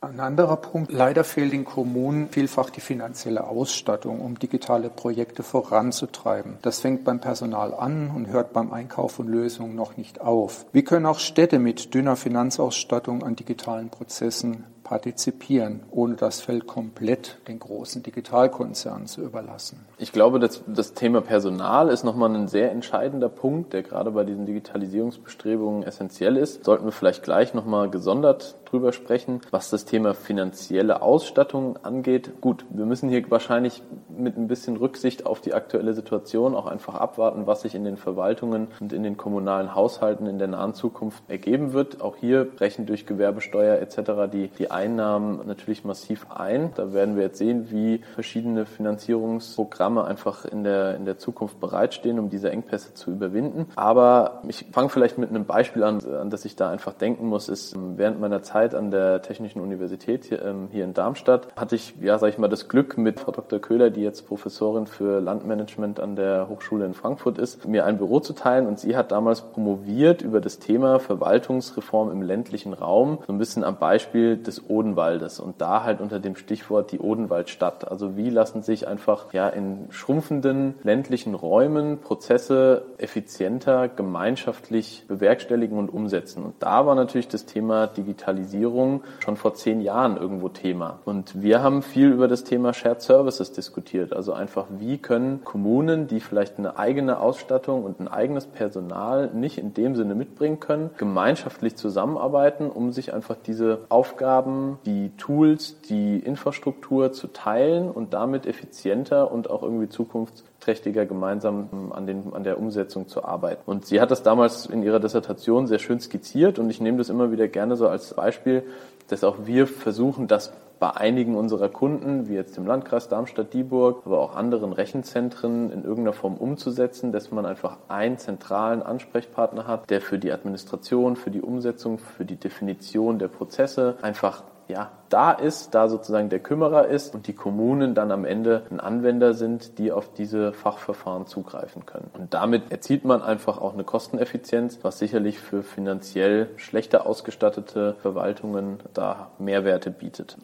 Ein 0.00 0.20
anderer 0.20 0.56
Punkt, 0.58 0.92
leider 0.92 1.24
fehlt 1.24 1.52
den 1.52 1.64
Kommunen 1.64 2.28
vielfach 2.28 2.70
die 2.70 2.80
finanzielle 2.80 3.48
Ausstattung, 3.48 4.20
um 4.20 4.38
digitale 4.38 4.90
Projekte 4.90 5.42
voranzutreiben. 5.42 6.56
Das 6.62 6.78
fängt 6.78 7.02
beim 7.02 7.20
Personal 7.20 7.74
an 7.74 8.12
und 8.14 8.28
hört 8.28 8.52
beim 8.52 8.72
Einkauf 8.72 9.10
von 9.10 9.26
Lösungen 9.26 9.74
noch 9.74 9.96
nicht 9.96 10.20
auf. 10.20 10.66
Wie 10.72 10.84
können 10.84 11.04
auch 11.04 11.18
Städte 11.18 11.58
mit 11.58 11.94
dünner 11.94 12.14
Finanzausstattung 12.14 13.24
an 13.24 13.34
digitalen 13.34 13.88
Prozessen 13.88 14.62
partizipieren, 14.88 15.82
ohne 15.90 16.14
das 16.14 16.40
Feld 16.40 16.66
komplett 16.66 17.36
den 17.46 17.58
großen 17.58 18.02
Digitalkonzernen 18.02 19.06
zu 19.06 19.20
überlassen? 19.20 19.84
Ich 19.98 20.12
glaube, 20.12 20.38
dass 20.38 20.62
das 20.66 20.94
Thema 20.94 21.20
Personal 21.20 21.90
ist 21.90 22.04
nochmal 22.04 22.34
ein 22.34 22.48
sehr 22.48 22.72
entscheidender 22.72 23.28
Punkt, 23.28 23.74
der 23.74 23.82
gerade 23.82 24.10
bei 24.12 24.24
diesen 24.24 24.46
Digitalisierungsbestrebungen 24.46 25.82
essentiell 25.82 26.38
ist. 26.38 26.64
Sollten 26.64 26.86
wir 26.86 26.92
vielleicht 26.92 27.22
gleich 27.22 27.52
nochmal 27.52 27.90
gesondert 27.90 28.56
drüber 28.70 28.92
sprechen. 28.92 29.40
Was 29.50 29.70
das 29.70 29.84
Thema 29.84 30.14
finanzielle 30.14 31.02
Ausstattung 31.02 31.76
angeht, 31.82 32.40
gut, 32.40 32.64
wir 32.70 32.86
müssen 32.86 33.08
hier 33.08 33.28
wahrscheinlich 33.30 33.82
mit 34.08 34.36
ein 34.36 34.48
bisschen 34.48 34.76
Rücksicht 34.76 35.26
auf 35.26 35.40
die 35.40 35.54
aktuelle 35.54 35.94
Situation 35.94 36.54
auch 36.54 36.66
einfach 36.66 36.94
abwarten, 36.94 37.46
was 37.46 37.62
sich 37.62 37.74
in 37.74 37.84
den 37.84 37.96
Verwaltungen 37.96 38.68
und 38.80 38.92
in 38.92 39.02
den 39.02 39.16
kommunalen 39.16 39.74
Haushalten 39.74 40.26
in 40.26 40.38
der 40.38 40.48
nahen 40.48 40.74
Zukunft 40.74 41.22
ergeben 41.28 41.72
wird. 41.72 42.00
Auch 42.00 42.16
hier 42.16 42.44
brechen 42.44 42.86
durch 42.86 43.06
Gewerbesteuer 43.06 43.78
etc. 43.78 44.30
die, 44.32 44.48
die 44.48 44.70
Einnahmen 44.78 45.40
natürlich 45.46 45.84
massiv 45.84 46.30
ein. 46.30 46.70
Da 46.76 46.92
werden 46.92 47.16
wir 47.16 47.24
jetzt 47.24 47.38
sehen, 47.38 47.70
wie 47.70 48.00
verschiedene 48.14 48.64
Finanzierungsprogramme 48.64 50.04
einfach 50.04 50.44
in 50.44 50.62
der, 50.62 50.94
in 50.94 51.04
der 51.04 51.18
Zukunft 51.18 51.58
bereitstehen, 51.58 52.18
um 52.20 52.30
diese 52.30 52.50
Engpässe 52.50 52.94
zu 52.94 53.10
überwinden. 53.10 53.66
Aber 53.74 54.42
ich 54.46 54.66
fange 54.70 54.88
vielleicht 54.88 55.18
mit 55.18 55.30
einem 55.30 55.46
Beispiel 55.46 55.82
an, 55.82 56.00
an 56.04 56.30
das 56.30 56.44
ich 56.44 56.54
da 56.54 56.70
einfach 56.70 56.92
denken 56.92 57.26
muss, 57.26 57.48
ist 57.48 57.76
während 57.96 58.20
meiner 58.20 58.42
Zeit 58.42 58.74
an 58.74 58.90
der 58.92 59.20
Technischen 59.22 59.60
Universität 59.60 60.26
hier, 60.26 60.44
ähm, 60.44 60.68
hier 60.70 60.84
in 60.84 60.94
Darmstadt 60.94 61.48
hatte 61.56 61.74
ich, 61.74 61.94
ja, 62.00 62.18
sage 62.18 62.32
ich 62.32 62.38
mal, 62.38 62.48
das 62.48 62.68
Glück 62.68 62.96
mit 62.96 63.18
Frau 63.18 63.32
Dr. 63.32 63.58
Köhler, 63.58 63.90
die 63.90 64.02
jetzt 64.02 64.28
Professorin 64.28 64.86
für 64.86 65.20
Landmanagement 65.20 65.98
an 65.98 66.14
der 66.14 66.48
Hochschule 66.48 66.86
in 66.86 66.94
Frankfurt 66.94 67.38
ist, 67.38 67.66
mir 67.66 67.84
ein 67.84 67.98
Büro 67.98 68.20
zu 68.20 68.32
teilen 68.32 68.66
und 68.66 68.78
sie 68.78 68.96
hat 68.96 69.10
damals 69.10 69.40
promoviert 69.40 70.22
über 70.22 70.40
das 70.40 70.60
Thema 70.60 71.00
Verwaltungsreform 71.00 72.12
im 72.12 72.22
ländlichen 72.22 72.72
Raum, 72.72 73.18
so 73.26 73.32
ein 73.32 73.38
bisschen 73.38 73.64
am 73.64 73.78
Beispiel 73.78 74.36
des 74.68 74.70
Odenwaldes 74.70 75.40
und 75.40 75.60
da 75.60 75.82
halt 75.82 76.00
unter 76.00 76.20
dem 76.20 76.36
Stichwort 76.36 76.92
die 76.92 76.98
Odenwaldstadt. 76.98 77.90
Also 77.90 78.16
wie 78.16 78.30
lassen 78.30 78.62
sich 78.62 78.86
einfach 78.86 79.32
ja 79.32 79.48
in 79.48 79.86
schrumpfenden 79.90 80.74
ländlichen 80.82 81.34
Räumen 81.34 81.98
Prozesse 81.98 82.82
effizienter 82.98 83.88
gemeinschaftlich 83.88 85.04
bewerkstelligen 85.08 85.78
und 85.78 85.88
umsetzen. 85.88 86.44
Und 86.44 86.54
da 86.60 86.86
war 86.86 86.94
natürlich 86.94 87.28
das 87.28 87.46
Thema 87.46 87.86
Digitalisierung 87.86 89.02
schon 89.20 89.36
vor 89.36 89.54
zehn 89.54 89.80
Jahren 89.80 90.16
irgendwo 90.16 90.48
Thema. 90.48 91.00
Und 91.04 91.42
wir 91.42 91.62
haben 91.62 91.82
viel 91.82 92.10
über 92.10 92.28
das 92.28 92.44
Thema 92.44 92.72
Shared 92.72 93.02
Services 93.02 93.52
diskutiert. 93.52 94.12
Also 94.12 94.32
einfach, 94.32 94.66
wie 94.78 94.98
können 94.98 95.44
Kommunen, 95.44 96.06
die 96.06 96.20
vielleicht 96.20 96.58
eine 96.58 96.78
eigene 96.78 97.20
Ausstattung 97.20 97.84
und 97.84 98.00
ein 98.00 98.08
eigenes 98.08 98.46
Personal 98.46 99.30
nicht 99.32 99.58
in 99.58 99.74
dem 99.74 99.96
Sinne 99.96 100.14
mitbringen 100.14 100.60
können, 100.60 100.90
gemeinschaftlich 100.98 101.76
zusammenarbeiten, 101.76 102.70
um 102.70 102.92
sich 102.92 103.14
einfach 103.14 103.36
diese 103.46 103.80
Aufgaben, 103.88 104.57
die 104.86 105.10
Tools, 105.16 105.80
die 105.82 106.18
Infrastruktur 106.18 107.12
zu 107.12 107.28
teilen 107.28 107.90
und 107.90 108.14
damit 108.14 108.46
effizienter 108.46 109.30
und 109.30 109.50
auch 109.50 109.62
irgendwie 109.62 109.88
zukunftsträchtiger 109.88 111.06
gemeinsam 111.06 111.90
an, 111.92 112.06
den, 112.06 112.32
an 112.32 112.44
der 112.44 112.58
Umsetzung 112.58 113.08
zu 113.08 113.24
arbeiten. 113.24 113.62
Und 113.66 113.86
sie 113.86 114.00
hat 114.00 114.10
das 114.10 114.22
damals 114.22 114.66
in 114.66 114.82
ihrer 114.82 115.00
Dissertation 115.00 115.66
sehr 115.66 115.78
schön 115.78 116.00
skizziert 116.00 116.58
und 116.58 116.70
ich 116.70 116.80
nehme 116.80 116.98
das 116.98 117.08
immer 117.08 117.32
wieder 117.32 117.48
gerne 117.48 117.76
so 117.76 117.88
als 117.88 118.14
Beispiel, 118.14 118.64
dass 119.08 119.24
auch 119.24 119.36
wir 119.44 119.66
versuchen, 119.66 120.28
das 120.28 120.52
bei 120.78 120.90
einigen 120.90 121.34
unserer 121.34 121.68
Kunden, 121.68 122.28
wie 122.28 122.34
jetzt 122.34 122.56
dem 122.56 122.66
Landkreis 122.66 123.08
Darmstadt-Dieburg, 123.08 124.02
aber 124.04 124.20
auch 124.20 124.36
anderen 124.36 124.72
Rechenzentren 124.72 125.70
in 125.70 125.82
irgendeiner 125.82 126.12
Form 126.12 126.36
umzusetzen, 126.36 127.12
dass 127.12 127.30
man 127.30 127.46
einfach 127.46 127.78
einen 127.88 128.18
zentralen 128.18 128.82
Ansprechpartner 128.82 129.66
hat, 129.66 129.90
der 129.90 130.00
für 130.00 130.18
die 130.18 130.32
Administration, 130.32 131.16
für 131.16 131.30
die 131.30 131.42
Umsetzung, 131.42 131.98
für 131.98 132.24
die 132.24 132.36
Definition 132.36 133.18
der 133.18 133.28
Prozesse 133.28 133.96
einfach 134.02 134.42
ja, 134.68 134.90
da 135.08 135.32
ist, 135.32 135.74
da 135.74 135.88
sozusagen 135.88 136.28
der 136.28 136.40
Kümmerer 136.40 136.88
ist 136.88 137.14
und 137.14 137.26
die 137.26 137.32
Kommunen 137.32 137.94
dann 137.94 138.12
am 138.12 138.26
Ende 138.26 138.64
ein 138.70 138.80
Anwender 138.80 139.32
sind, 139.32 139.78
die 139.78 139.92
auf 139.92 140.12
diese 140.12 140.52
Fachverfahren 140.52 141.26
zugreifen 141.26 141.86
können. 141.86 142.10
Und 142.12 142.34
damit 142.34 142.70
erzielt 142.70 143.04
man 143.04 143.22
einfach 143.22 143.58
auch 143.58 143.72
eine 143.72 143.84
Kosteneffizienz, 143.84 144.80
was 144.82 144.98
sicherlich 144.98 145.38
für 145.40 145.62
finanziell 145.62 146.50
schlechter 146.56 147.06
ausgestattete 147.06 147.94
Verwaltungen 148.02 148.80
da 148.92 149.30
Mehrwerte 149.38 149.90
bietet. 149.90 150.36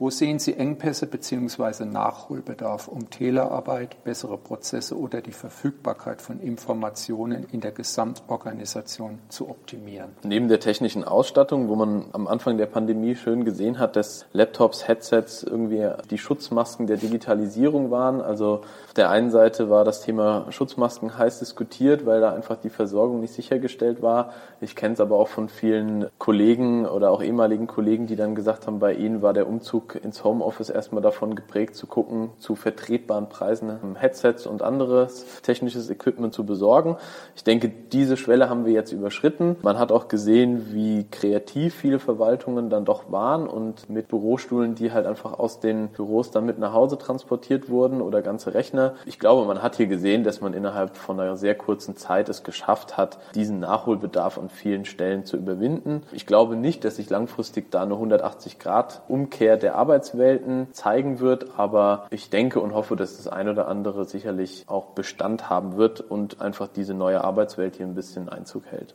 Wo 0.00 0.08
sehen 0.08 0.38
Sie 0.38 0.54
Engpässe 0.54 1.06
bzw. 1.06 1.84
Nachholbedarf, 1.84 2.88
um 2.88 3.10
Telearbeit, 3.10 4.02
bessere 4.02 4.38
Prozesse 4.38 4.98
oder 4.98 5.20
die 5.20 5.30
Verfügbarkeit 5.30 6.22
von 6.22 6.40
Informationen 6.40 7.46
in 7.52 7.60
der 7.60 7.72
Gesamtorganisation 7.72 9.18
zu 9.28 9.50
optimieren? 9.50 10.12
Neben 10.22 10.48
der 10.48 10.58
technischen 10.58 11.04
Ausstattung, 11.04 11.68
wo 11.68 11.76
man 11.76 12.06
am 12.12 12.28
Anfang 12.28 12.56
der 12.56 12.64
Pandemie 12.64 13.14
schön 13.14 13.44
gesehen 13.44 13.78
hat, 13.78 13.94
dass 13.94 14.24
Laptops, 14.32 14.88
Headsets 14.88 15.42
irgendwie 15.42 15.86
die 16.10 16.16
Schutzmasken 16.16 16.86
der 16.86 16.96
Digitalisierung 16.96 17.90
waren. 17.90 18.22
Also 18.22 18.62
auf 18.86 18.94
der 18.96 19.10
einen 19.10 19.30
Seite 19.30 19.68
war 19.68 19.84
das 19.84 20.00
Thema 20.00 20.46
Schutzmasken 20.48 21.18
heiß 21.18 21.40
diskutiert, 21.40 22.06
weil 22.06 22.22
da 22.22 22.32
einfach 22.32 22.56
die 22.56 22.70
Versorgung 22.70 23.20
nicht 23.20 23.34
sichergestellt 23.34 24.00
war. 24.00 24.32
Ich 24.62 24.76
kenne 24.76 24.94
es 24.94 25.00
aber 25.00 25.16
auch 25.16 25.28
von 25.28 25.50
vielen 25.50 26.06
Kollegen 26.16 26.86
oder 26.86 27.10
auch 27.10 27.22
ehemaligen 27.22 27.66
Kollegen, 27.66 28.06
die 28.06 28.16
dann 28.16 28.34
gesagt 28.34 28.66
haben, 28.66 28.78
bei 28.78 28.94
ihnen 28.94 29.20
war 29.20 29.34
der 29.34 29.46
Umzug 29.46 29.89
ins 29.94 30.24
Homeoffice 30.24 30.70
erstmal 30.70 31.02
davon 31.02 31.34
geprägt, 31.34 31.74
zu 31.74 31.86
gucken, 31.86 32.30
zu 32.38 32.54
vertretbaren 32.54 33.28
Preisen 33.28 33.96
Headsets 33.96 34.46
und 34.46 34.62
anderes 34.62 35.40
technisches 35.42 35.90
Equipment 35.90 36.34
zu 36.34 36.44
besorgen. 36.44 36.96
Ich 37.36 37.44
denke, 37.44 37.68
diese 37.68 38.16
Schwelle 38.16 38.48
haben 38.48 38.64
wir 38.64 38.72
jetzt 38.72 38.92
überschritten. 38.92 39.56
Man 39.62 39.78
hat 39.78 39.92
auch 39.92 40.08
gesehen, 40.08 40.72
wie 40.72 41.06
kreativ 41.10 41.74
viele 41.74 41.98
Verwaltungen 41.98 42.70
dann 42.70 42.84
doch 42.84 43.10
waren 43.10 43.46
und 43.46 43.88
mit 43.90 44.08
Bürostuhlen, 44.08 44.74
die 44.74 44.92
halt 44.92 45.06
einfach 45.06 45.38
aus 45.38 45.60
den 45.60 45.88
Büros 45.88 46.30
dann 46.30 46.46
mit 46.46 46.58
nach 46.58 46.72
Hause 46.72 46.98
transportiert 46.98 47.68
wurden 47.68 48.00
oder 48.00 48.22
ganze 48.22 48.54
Rechner. 48.54 48.94
Ich 49.06 49.18
glaube, 49.18 49.46
man 49.46 49.62
hat 49.62 49.76
hier 49.76 49.86
gesehen, 49.86 50.24
dass 50.24 50.40
man 50.40 50.54
innerhalb 50.54 50.96
von 50.96 51.18
einer 51.18 51.36
sehr 51.36 51.54
kurzen 51.54 51.96
Zeit 51.96 52.28
es 52.28 52.42
geschafft 52.42 52.96
hat, 52.96 53.18
diesen 53.34 53.60
Nachholbedarf 53.60 54.38
an 54.38 54.48
vielen 54.48 54.84
Stellen 54.84 55.24
zu 55.24 55.36
überwinden. 55.36 56.02
Ich 56.12 56.26
glaube 56.26 56.56
nicht, 56.56 56.84
dass 56.84 56.96
sich 56.96 57.10
langfristig 57.10 57.70
da 57.70 57.82
eine 57.82 57.94
180 57.94 58.58
Grad 58.58 59.02
Umkehr 59.08 59.56
der 59.56 59.76
Arbeitswelten 59.80 60.68
zeigen 60.72 61.18
wird. 61.20 61.58
Aber 61.58 62.06
ich 62.10 62.30
denke 62.30 62.60
und 62.60 62.74
hoffe, 62.74 62.94
dass 62.94 63.16
das 63.16 63.26
ein 63.26 63.48
oder 63.48 63.66
andere 63.66 64.04
sicherlich 64.04 64.64
auch 64.66 64.90
Bestand 64.90 65.48
haben 65.48 65.76
wird 65.76 66.00
und 66.00 66.40
einfach 66.40 66.68
diese 66.68 66.94
neue 66.94 67.24
Arbeitswelt 67.24 67.76
hier 67.76 67.86
ein 67.86 67.94
bisschen 67.94 68.28
Einzug 68.28 68.66
hält. 68.66 68.94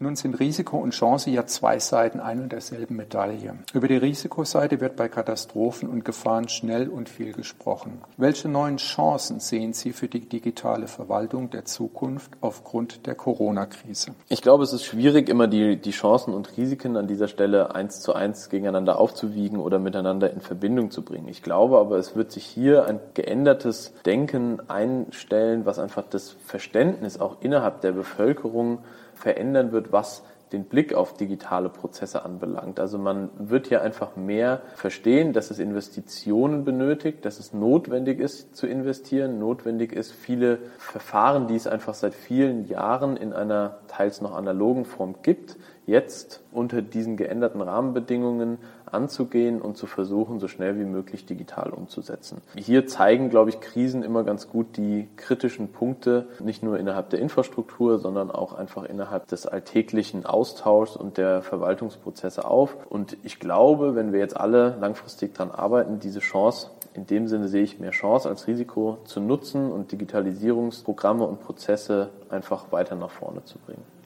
Nun 0.00 0.14
sind 0.14 0.38
Risiko 0.38 0.78
und 0.78 0.90
Chance 0.90 1.28
ja 1.30 1.44
zwei 1.46 1.80
Seiten 1.80 2.20
ein 2.20 2.40
und 2.40 2.52
derselben 2.52 2.94
Medaille. 2.94 3.56
Über 3.72 3.88
die 3.88 3.96
Risikoseite 3.96 4.80
wird 4.80 4.94
bei 4.94 5.08
Katastrophen 5.08 5.88
und 5.88 6.04
Gefahren 6.04 6.48
schnell 6.48 6.88
und 6.88 7.08
viel 7.08 7.32
gesprochen. 7.32 8.00
Welche 8.16 8.48
neuen 8.48 8.76
Chancen 8.76 9.40
sehen 9.40 9.72
Sie 9.72 9.92
für 9.92 10.06
die 10.06 10.20
digitale 10.20 10.86
Verwaltung 10.86 11.50
der 11.50 11.64
Zukunft 11.64 12.30
aufgrund 12.40 13.08
der 13.08 13.16
Corona-Krise? 13.16 14.12
Ich 14.28 14.40
glaube, 14.40 14.62
es 14.62 14.72
ist 14.72 14.84
schwierig, 14.84 15.28
immer 15.28 15.48
die, 15.48 15.80
die 15.80 15.90
Chancen 15.90 16.32
und 16.32 16.56
Risiken 16.56 16.96
an 16.96 17.08
dieser 17.08 17.26
Stelle 17.26 17.74
eins 17.74 17.98
zu 17.98 18.14
eins 18.14 18.50
gegeneinander 18.50 19.00
aufzuwiegen 19.00 19.58
oder 19.58 19.80
miteinander 19.80 20.32
in 20.32 20.40
Verbindung 20.40 20.92
zu 20.92 21.02
bringen. 21.02 21.26
Ich 21.26 21.42
glaube 21.42 21.76
aber, 21.76 21.96
es 21.98 22.14
wird 22.14 22.30
sich 22.30 22.44
hier 22.44 22.86
ein 22.86 23.00
geändertes 23.14 23.94
Denken 24.06 24.60
einstellen, 24.68 25.66
was 25.66 25.80
einfach 25.80 26.04
das 26.08 26.36
Verständnis 26.46 27.18
auch 27.18 27.38
innerhalb 27.40 27.80
der 27.80 27.90
Bevölkerung 27.90 28.78
verändern 29.18 29.72
wird, 29.72 29.92
was 29.92 30.22
den 30.52 30.64
Blick 30.64 30.94
auf 30.94 31.14
digitale 31.14 31.68
Prozesse 31.68 32.24
anbelangt. 32.24 32.80
Also 32.80 32.98
man 32.98 33.30
wird 33.38 33.66
hier 33.66 33.82
einfach 33.82 34.16
mehr 34.16 34.62
verstehen, 34.74 35.32
dass 35.32 35.50
es 35.50 35.58
Investitionen 35.58 36.64
benötigt, 36.64 37.24
dass 37.24 37.38
es 37.38 37.52
notwendig 37.52 38.18
ist 38.18 38.56
zu 38.56 38.66
investieren, 38.66 39.38
notwendig 39.38 39.92
ist, 39.92 40.12
viele 40.12 40.58
Verfahren, 40.78 41.48
die 41.48 41.56
es 41.56 41.66
einfach 41.66 41.94
seit 41.94 42.14
vielen 42.14 42.66
Jahren 42.66 43.16
in 43.16 43.32
einer 43.32 43.78
teils 43.88 44.20
noch 44.20 44.34
analogen 44.34 44.84
Form 44.84 45.16
gibt, 45.22 45.56
jetzt 45.88 46.42
unter 46.52 46.82
diesen 46.82 47.16
geänderten 47.16 47.60
Rahmenbedingungen 47.60 48.58
anzugehen 48.86 49.60
und 49.60 49.76
zu 49.76 49.86
versuchen, 49.86 50.38
so 50.38 50.48
schnell 50.48 50.78
wie 50.78 50.84
möglich 50.84 51.26
digital 51.26 51.70
umzusetzen. 51.70 52.40
Hier 52.56 52.86
zeigen, 52.86 53.30
glaube 53.30 53.50
ich, 53.50 53.60
Krisen 53.60 54.02
immer 54.02 54.22
ganz 54.22 54.48
gut 54.48 54.76
die 54.76 55.08
kritischen 55.16 55.72
Punkte, 55.72 56.28
nicht 56.40 56.62
nur 56.62 56.78
innerhalb 56.78 57.10
der 57.10 57.20
Infrastruktur, 57.20 57.98
sondern 57.98 58.30
auch 58.30 58.52
einfach 58.52 58.84
innerhalb 58.84 59.26
des 59.28 59.46
alltäglichen 59.46 60.24
Austauschs 60.24 60.96
und 60.96 61.16
der 61.16 61.42
Verwaltungsprozesse 61.42 62.44
auf. 62.44 62.76
Und 62.88 63.16
ich 63.22 63.40
glaube, 63.40 63.94
wenn 63.94 64.12
wir 64.12 64.20
jetzt 64.20 64.36
alle 64.36 64.76
langfristig 64.80 65.34
daran 65.34 65.50
arbeiten, 65.50 65.98
diese 65.98 66.20
Chance 66.20 66.70
in 66.94 67.06
dem 67.06 67.28
Sinne 67.28 67.48
sehe 67.48 67.62
ich 67.62 67.78
mehr 67.78 67.92
Chance 67.92 68.28
als 68.28 68.46
Risiko 68.48 68.98
zu 69.04 69.20
nutzen 69.20 69.70
und 69.70 69.92
Digitalisierungsprogramme 69.92 71.24
und 71.24 71.40
Prozesse 71.40 72.10
einfach 72.28 72.72
weiter 72.72 72.96
nach 72.96 73.10
vorne 73.10 73.44
zu 73.44 73.58
bringen. 73.58 73.97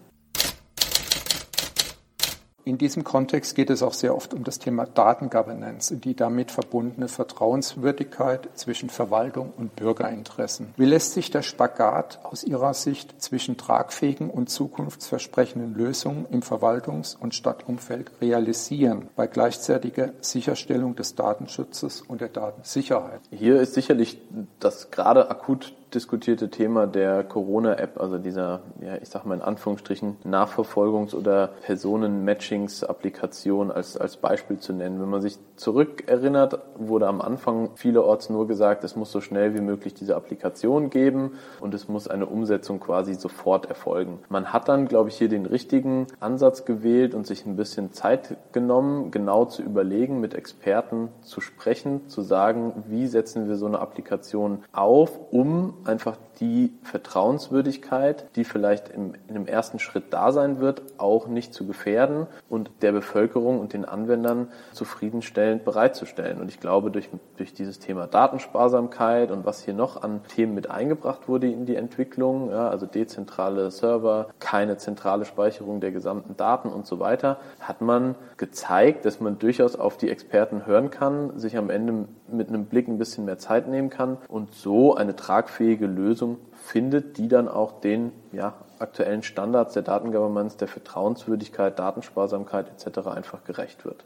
In 2.64 2.78
diesem 2.78 3.02
Kontext 3.02 3.56
geht 3.56 3.70
es 3.70 3.82
auch 3.82 3.92
sehr 3.92 4.14
oft 4.14 4.34
um 4.34 4.44
das 4.44 4.60
Thema 4.60 4.86
Datengovernance 4.86 5.94
und 5.94 6.04
die 6.04 6.14
damit 6.14 6.52
verbundene 6.52 7.08
Vertrauenswürdigkeit 7.08 8.48
zwischen 8.54 8.88
Verwaltung 8.88 9.52
und 9.56 9.74
Bürgerinteressen. 9.74 10.72
Wie 10.76 10.84
lässt 10.84 11.12
sich 11.12 11.32
der 11.32 11.42
Spagat 11.42 12.20
aus 12.22 12.44
Ihrer 12.44 12.72
Sicht 12.72 13.20
zwischen 13.20 13.56
tragfähigen 13.56 14.30
und 14.30 14.48
zukunftsversprechenden 14.48 15.74
Lösungen 15.74 16.26
im 16.30 16.42
Verwaltungs- 16.42 17.16
und 17.18 17.34
Stadtumfeld 17.34 18.12
realisieren 18.20 19.08
bei 19.16 19.26
gleichzeitiger 19.26 20.12
Sicherstellung 20.20 20.94
des 20.94 21.16
Datenschutzes 21.16 22.02
und 22.02 22.20
der 22.20 22.28
Datensicherheit? 22.28 23.22
Hier 23.30 23.60
ist 23.60 23.74
sicherlich 23.74 24.20
das 24.60 24.92
gerade 24.92 25.28
akut 25.28 25.74
diskutierte 25.94 26.50
Thema 26.50 26.86
der 26.86 27.24
Corona-App, 27.24 28.00
also 28.00 28.18
dieser, 28.18 28.60
ja, 28.80 28.96
ich 29.00 29.08
sag 29.08 29.26
mal 29.26 29.34
in 29.34 29.42
Anführungsstrichen, 29.42 30.16
Nachverfolgungs- 30.24 31.14
oder 31.14 31.50
Personen-Matchings-Applikation 31.62 33.70
als, 33.70 33.96
als 33.96 34.16
Beispiel 34.16 34.58
zu 34.58 34.72
nennen. 34.72 35.00
Wenn 35.00 35.10
man 35.10 35.22
sich 35.22 35.38
zurückerinnert, 35.56 36.58
wurde 36.76 37.06
am 37.06 37.20
Anfang 37.20 37.70
vielerorts 37.74 38.30
nur 38.30 38.48
gesagt, 38.48 38.84
es 38.84 38.96
muss 38.96 39.12
so 39.12 39.20
schnell 39.20 39.54
wie 39.54 39.60
möglich 39.60 39.94
diese 39.94 40.16
Applikation 40.16 40.90
geben 40.90 41.32
und 41.60 41.74
es 41.74 41.88
muss 41.88 42.08
eine 42.08 42.26
Umsetzung 42.26 42.80
quasi 42.80 43.14
sofort 43.14 43.66
erfolgen. 43.66 44.18
Man 44.28 44.52
hat 44.52 44.68
dann, 44.68 44.88
glaube 44.88 45.10
ich, 45.10 45.16
hier 45.16 45.28
den 45.28 45.46
richtigen 45.46 46.06
Ansatz 46.20 46.64
gewählt 46.64 47.14
und 47.14 47.26
sich 47.26 47.46
ein 47.46 47.56
bisschen 47.56 47.92
Zeit 47.92 48.36
genommen, 48.52 49.10
genau 49.10 49.44
zu 49.44 49.62
überlegen, 49.62 50.20
mit 50.20 50.34
Experten 50.34 51.08
zu 51.20 51.40
sprechen, 51.40 52.08
zu 52.08 52.22
sagen, 52.22 52.84
wie 52.88 53.06
setzen 53.06 53.48
wir 53.48 53.56
so 53.56 53.66
eine 53.66 53.80
Applikation 53.80 54.64
auf, 54.72 55.18
um 55.30 55.74
einfach 55.84 56.16
die 56.40 56.72
Vertrauenswürdigkeit, 56.82 58.26
die 58.36 58.44
vielleicht 58.44 58.88
im, 58.88 59.14
in 59.28 59.36
einem 59.36 59.46
ersten 59.46 59.78
Schritt 59.78 60.04
da 60.10 60.32
sein 60.32 60.60
wird, 60.60 60.82
auch 60.98 61.28
nicht 61.28 61.54
zu 61.54 61.66
gefährden 61.66 62.26
und 62.48 62.70
der 62.82 62.92
Bevölkerung 62.92 63.60
und 63.60 63.72
den 63.72 63.84
Anwendern 63.84 64.48
zufriedenstellend 64.72 65.64
bereitzustellen. 65.64 66.40
Und 66.40 66.48
ich 66.48 66.58
glaube, 66.58 66.90
durch, 66.90 67.08
durch 67.36 67.54
dieses 67.54 67.78
Thema 67.78 68.06
Datensparsamkeit 68.06 69.30
und 69.30 69.44
was 69.44 69.62
hier 69.62 69.74
noch 69.74 70.02
an 70.02 70.22
Themen 70.24 70.54
mit 70.54 70.70
eingebracht 70.70 71.28
wurde 71.28 71.50
in 71.50 71.66
die 71.66 71.76
Entwicklung, 71.76 72.50
ja, 72.50 72.68
also 72.68 72.86
dezentrale 72.86 73.70
Server, 73.70 74.28
keine 74.38 74.76
zentrale 74.76 75.24
Speicherung 75.24 75.80
der 75.80 75.92
gesamten 75.92 76.36
Daten 76.36 76.68
und 76.68 76.86
so 76.86 76.98
weiter, 76.98 77.38
hat 77.60 77.80
man 77.80 78.14
gezeigt, 78.36 79.04
dass 79.04 79.20
man 79.20 79.38
durchaus 79.38 79.76
auf 79.76 79.96
die 79.96 80.10
Experten 80.10 80.66
hören 80.66 80.90
kann, 80.90 81.38
sich 81.38 81.56
am 81.56 81.70
Ende 81.70 82.08
mit 82.32 82.48
einem 82.48 82.66
Blick 82.66 82.88
ein 82.88 82.98
bisschen 82.98 83.24
mehr 83.24 83.38
Zeit 83.38 83.68
nehmen 83.68 83.90
kann 83.90 84.18
und 84.28 84.54
so 84.54 84.94
eine 84.94 85.16
tragfähige 85.16 85.86
Lösung 85.86 86.38
findet, 86.52 87.18
die 87.18 87.28
dann 87.28 87.48
auch 87.48 87.80
den 87.80 88.12
ja, 88.32 88.54
aktuellen 88.78 89.22
Standards 89.22 89.74
der 89.74 89.82
Datengovernance, 89.82 90.58
der 90.58 90.68
Vertrauenswürdigkeit, 90.68 91.78
Datensparsamkeit 91.78 92.66
etc. 92.68 93.06
einfach 93.08 93.44
gerecht 93.44 93.84
wird. 93.84 94.04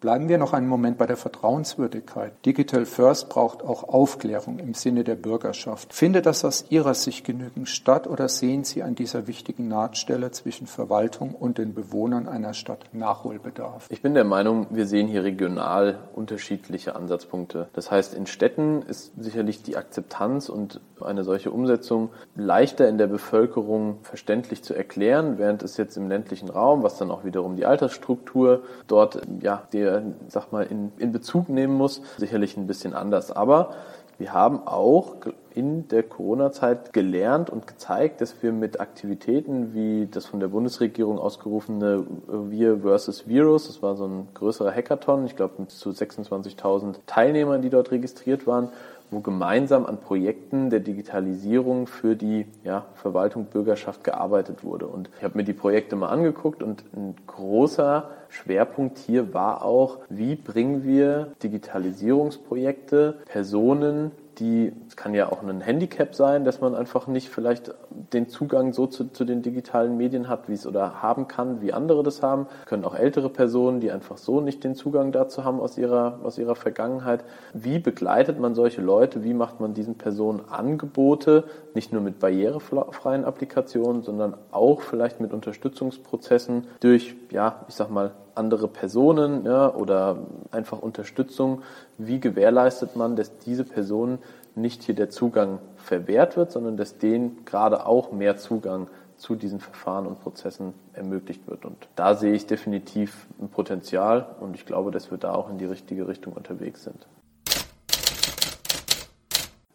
Bleiben 0.00 0.30
wir 0.30 0.38
noch 0.38 0.54
einen 0.54 0.66
Moment 0.66 0.96
bei 0.96 1.04
der 1.04 1.18
Vertrauenswürdigkeit. 1.18 2.32
Digital 2.46 2.86
First 2.86 3.28
braucht 3.28 3.62
auch 3.62 3.84
Aufklärung 3.84 4.58
im 4.58 4.72
Sinne 4.72 5.04
der 5.04 5.14
Bürgerschaft. 5.14 5.92
Findet 5.92 6.24
das 6.24 6.42
aus 6.42 6.64
Ihrer 6.70 6.94
Sicht 6.94 7.26
genügend 7.26 7.68
statt 7.68 8.06
oder 8.06 8.30
sehen 8.30 8.64
Sie 8.64 8.82
an 8.82 8.94
dieser 8.94 9.26
wichtigen 9.26 9.68
Nahtstelle 9.68 10.30
zwischen 10.30 10.66
Verwaltung 10.66 11.34
und 11.34 11.58
den 11.58 11.74
Bewohnern 11.74 12.28
einer 12.28 12.54
Stadt 12.54 12.86
Nachholbedarf? 12.94 13.88
Ich 13.90 14.00
bin 14.00 14.14
der 14.14 14.24
Meinung, 14.24 14.68
wir 14.70 14.86
sehen 14.86 15.06
hier 15.06 15.22
regional 15.22 15.98
unterschiedliche 16.14 16.96
Ansatzpunkte. 16.96 17.68
Das 17.74 17.90
heißt, 17.90 18.14
in 18.14 18.26
Städten 18.26 18.80
ist 18.80 19.12
sicherlich 19.18 19.62
die 19.62 19.76
Akzeptanz 19.76 20.48
und 20.48 20.80
eine 21.02 21.24
solche 21.24 21.50
Umsetzung 21.50 22.08
leichter 22.34 22.88
in 22.88 22.96
der 22.96 23.06
Bevölkerung 23.06 23.98
verständlich 24.02 24.62
zu 24.64 24.72
erklären, 24.74 25.36
während 25.36 25.62
es 25.62 25.76
jetzt 25.76 25.98
im 25.98 26.08
ländlichen 26.08 26.48
Raum, 26.48 26.82
was 26.82 26.96
dann 26.96 27.10
auch 27.10 27.24
wiederum 27.24 27.56
die 27.56 27.66
Altersstruktur 27.66 28.62
dort 28.86 29.20
ja, 29.42 29.62
der 29.74 29.89
sag 30.28 30.52
mal, 30.52 30.64
in, 30.64 30.92
in 30.98 31.12
Bezug 31.12 31.48
nehmen 31.48 31.74
muss, 31.74 32.02
sicherlich 32.16 32.56
ein 32.56 32.66
bisschen 32.66 32.94
anders. 32.94 33.30
Aber 33.30 33.74
wir 34.20 34.34
haben 34.34 34.66
auch 34.66 35.16
in 35.54 35.88
der 35.88 36.02
Corona-Zeit 36.02 36.92
gelernt 36.92 37.48
und 37.48 37.66
gezeigt, 37.66 38.20
dass 38.20 38.42
wir 38.42 38.52
mit 38.52 38.78
Aktivitäten 38.78 39.72
wie 39.72 40.08
das 40.10 40.26
von 40.26 40.40
der 40.40 40.48
Bundesregierung 40.48 41.18
ausgerufene 41.18 42.06
Wir 42.28 42.80
versus 42.80 43.26
Virus, 43.26 43.66
das 43.66 43.82
war 43.82 43.96
so 43.96 44.04
ein 44.04 44.28
größerer 44.34 44.72
Hackathon, 44.72 45.24
ich 45.24 45.36
glaube 45.36 45.54
mit 45.58 45.70
zu 45.70 45.88
26.000 45.88 46.96
Teilnehmern, 47.06 47.62
die 47.62 47.70
dort 47.70 47.92
registriert 47.92 48.46
waren, 48.46 48.68
wo 49.10 49.20
gemeinsam 49.20 49.86
an 49.86 49.98
Projekten 50.00 50.70
der 50.70 50.80
Digitalisierung 50.80 51.86
für 51.86 52.16
die 52.16 52.46
ja, 52.64 52.86
Verwaltung 52.94 53.46
Bürgerschaft 53.46 54.04
gearbeitet 54.04 54.64
wurde. 54.64 54.86
Und 54.86 55.10
ich 55.18 55.24
habe 55.24 55.36
mir 55.36 55.44
die 55.44 55.52
Projekte 55.52 55.96
mal 55.96 56.08
angeguckt 56.08 56.62
und 56.62 56.84
ein 56.94 57.14
großer 57.26 58.10
Schwerpunkt 58.28 58.98
hier 58.98 59.34
war 59.34 59.64
auch, 59.64 59.98
wie 60.08 60.36
bringen 60.36 60.84
wir 60.84 61.32
Digitalisierungsprojekte 61.42 63.18
Personen 63.26 64.12
die, 64.40 64.72
es 64.88 64.96
kann 64.96 65.14
ja 65.14 65.30
auch 65.30 65.42
ein 65.42 65.60
Handicap 65.60 66.14
sein, 66.14 66.44
dass 66.44 66.60
man 66.60 66.74
einfach 66.74 67.06
nicht 67.06 67.28
vielleicht 67.28 67.72
den 68.12 68.28
Zugang 68.28 68.72
so 68.72 68.86
zu, 68.86 69.04
zu 69.12 69.24
den 69.24 69.42
digitalen 69.42 69.96
Medien 69.96 70.28
hat, 70.28 70.48
wie 70.48 70.54
es 70.54 70.66
oder 70.66 71.02
haben 71.02 71.28
kann, 71.28 71.60
wie 71.60 71.72
andere 71.72 72.02
das 72.02 72.22
haben. 72.22 72.46
Können 72.64 72.84
auch 72.84 72.94
ältere 72.94 73.28
Personen, 73.28 73.80
die 73.80 73.92
einfach 73.92 74.16
so 74.16 74.40
nicht 74.40 74.64
den 74.64 74.74
Zugang 74.74 75.12
dazu 75.12 75.44
haben 75.44 75.60
aus 75.60 75.76
ihrer, 75.78 76.20
aus 76.24 76.38
ihrer 76.38 76.56
Vergangenheit. 76.56 77.22
Wie 77.52 77.78
begleitet 77.78 78.40
man 78.40 78.54
solche 78.54 78.80
Leute? 78.80 79.22
Wie 79.22 79.34
macht 79.34 79.60
man 79.60 79.74
diesen 79.74 79.96
Personen 79.96 80.40
Angebote? 80.48 81.44
Nicht 81.74 81.92
nur 81.92 82.02
mit 82.02 82.18
barrierefreien 82.18 83.24
Applikationen, 83.24 84.02
sondern 84.02 84.34
auch 84.50 84.80
vielleicht 84.80 85.20
mit 85.20 85.32
Unterstützungsprozessen 85.32 86.66
durch, 86.80 87.14
ja, 87.30 87.64
ich 87.68 87.74
sag 87.74 87.90
mal, 87.90 88.12
andere 88.34 88.68
Personen 88.68 89.44
ja, 89.44 89.72
oder 89.74 90.18
einfach 90.50 90.80
Unterstützung. 90.80 91.62
Wie 91.98 92.20
gewährleistet 92.20 92.96
man, 92.96 93.16
dass 93.16 93.38
diese 93.38 93.64
Personen 93.64 94.18
nicht 94.54 94.82
hier 94.82 94.94
der 94.94 95.10
Zugang 95.10 95.58
verwehrt 95.76 96.36
wird, 96.36 96.52
sondern 96.52 96.76
dass 96.76 96.98
denen 96.98 97.44
gerade 97.44 97.86
auch 97.86 98.12
mehr 98.12 98.36
Zugang 98.36 98.88
zu 99.16 99.34
diesen 99.34 99.60
Verfahren 99.60 100.06
und 100.06 100.20
Prozessen 100.22 100.72
ermöglicht 100.94 101.46
wird. 101.46 101.64
Und 101.64 101.88
da 101.94 102.14
sehe 102.14 102.32
ich 102.32 102.46
definitiv 102.46 103.26
ein 103.40 103.48
Potenzial 103.48 104.34
und 104.40 104.54
ich 104.54 104.64
glaube, 104.64 104.90
dass 104.90 105.10
wir 105.10 105.18
da 105.18 105.34
auch 105.34 105.50
in 105.50 105.58
die 105.58 105.66
richtige 105.66 106.08
Richtung 106.08 106.32
unterwegs 106.32 106.84
sind. 106.84 107.06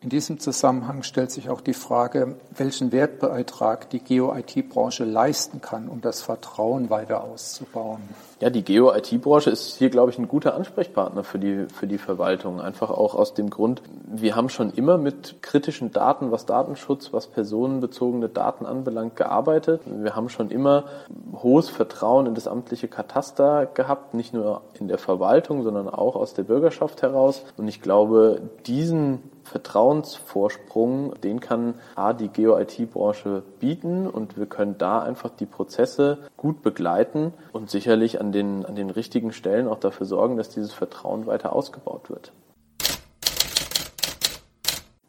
In 0.06 0.10
diesem 0.10 0.40
Zusammenhang 0.40 1.02
stellt 1.02 1.32
sich 1.32 1.50
auch 1.50 1.62
die 1.62 1.74
Frage, 1.74 2.36
welchen 2.56 2.92
Wertbeitrag 2.92 3.90
die 3.90 3.98
Geo-IT-Branche 4.00 5.04
leisten 5.04 5.62
kann, 5.62 5.90
um 5.90 6.00
das 6.02 6.22
Vertrauen 6.22 6.92
weiter 6.92 7.24
auszubauen. 7.24 8.04
Ja, 8.42 8.50
die 8.50 8.64
Geo-IT-Branche 8.64 9.50
ist 9.50 9.78
hier, 9.78 9.90
glaube 9.90 10.12
ich, 10.12 10.20
ein 10.20 10.28
guter 10.28 10.56
Ansprechpartner 10.56 11.24
für 11.24 11.40
die, 11.40 11.68
für 11.74 11.88
die 11.88 11.98
Verwaltung. 11.98 12.60
Einfach 12.60 12.90
auch 12.90 13.16
aus 13.16 13.34
dem 13.34 13.50
Grund, 13.50 13.82
wir 14.06 14.36
haben 14.36 14.50
schon 14.50 14.72
immer 14.72 14.98
mit 14.98 15.42
kritischen 15.42 15.92
Daten, 15.92 16.32
was 16.32 16.46
Datenschutz, 16.46 17.14
was 17.14 17.28
personenbezogene 17.28 18.28
Daten 18.28 18.66
anbelangt, 18.66 19.16
gearbeitet. 19.16 19.82
Wir 19.86 20.18
haben 20.18 20.28
schon 20.28 20.52
immer 20.52 20.84
hohes 21.34 21.70
Vertrauen 21.70 22.26
in 22.26 22.36
das 22.36 22.50
amtliche 22.50 22.90
Kataster 22.90 23.68
gehabt, 23.68 24.14
nicht 24.14 24.34
nur 24.34 24.64
in 24.80 24.90
der 24.90 24.98
Verwaltung, 24.98 25.64
sondern 25.64 25.88
auch 25.88 26.18
aus 26.18 26.34
der 26.34 26.44
Bürgerschaft 26.44 27.04
heraus. 27.04 27.46
Und 27.56 27.70
ich 27.70 27.82
glaube, 27.82 28.42
diesen 28.66 29.24
Vertrauensvorsprung, 29.46 31.14
den 31.22 31.40
kann 31.40 31.76
A, 31.96 32.14
die 32.14 32.30
Geo-IT-Branche 32.30 33.44
bieten 33.60 34.08
und 34.08 34.38
wir 34.38 34.48
können 34.48 34.78
da 34.78 35.02
einfach 35.02 35.30
die 35.30 35.46
Prozesse 35.46 36.18
gut 36.36 36.62
begleiten 36.62 37.34
und 37.54 37.70
sicherlich 37.70 38.20
an 38.20 38.25
den, 38.32 38.66
an 38.66 38.76
den 38.76 38.90
richtigen 38.90 39.32
Stellen 39.34 39.68
auch 39.68 39.80
dafür 39.80 40.06
sorgen, 40.06 40.38
dass 40.38 40.50
dieses 40.50 40.74
Vertrauen 40.74 41.26
weiter 41.26 41.54
ausgebaut 41.54 42.10
wird. 42.10 42.32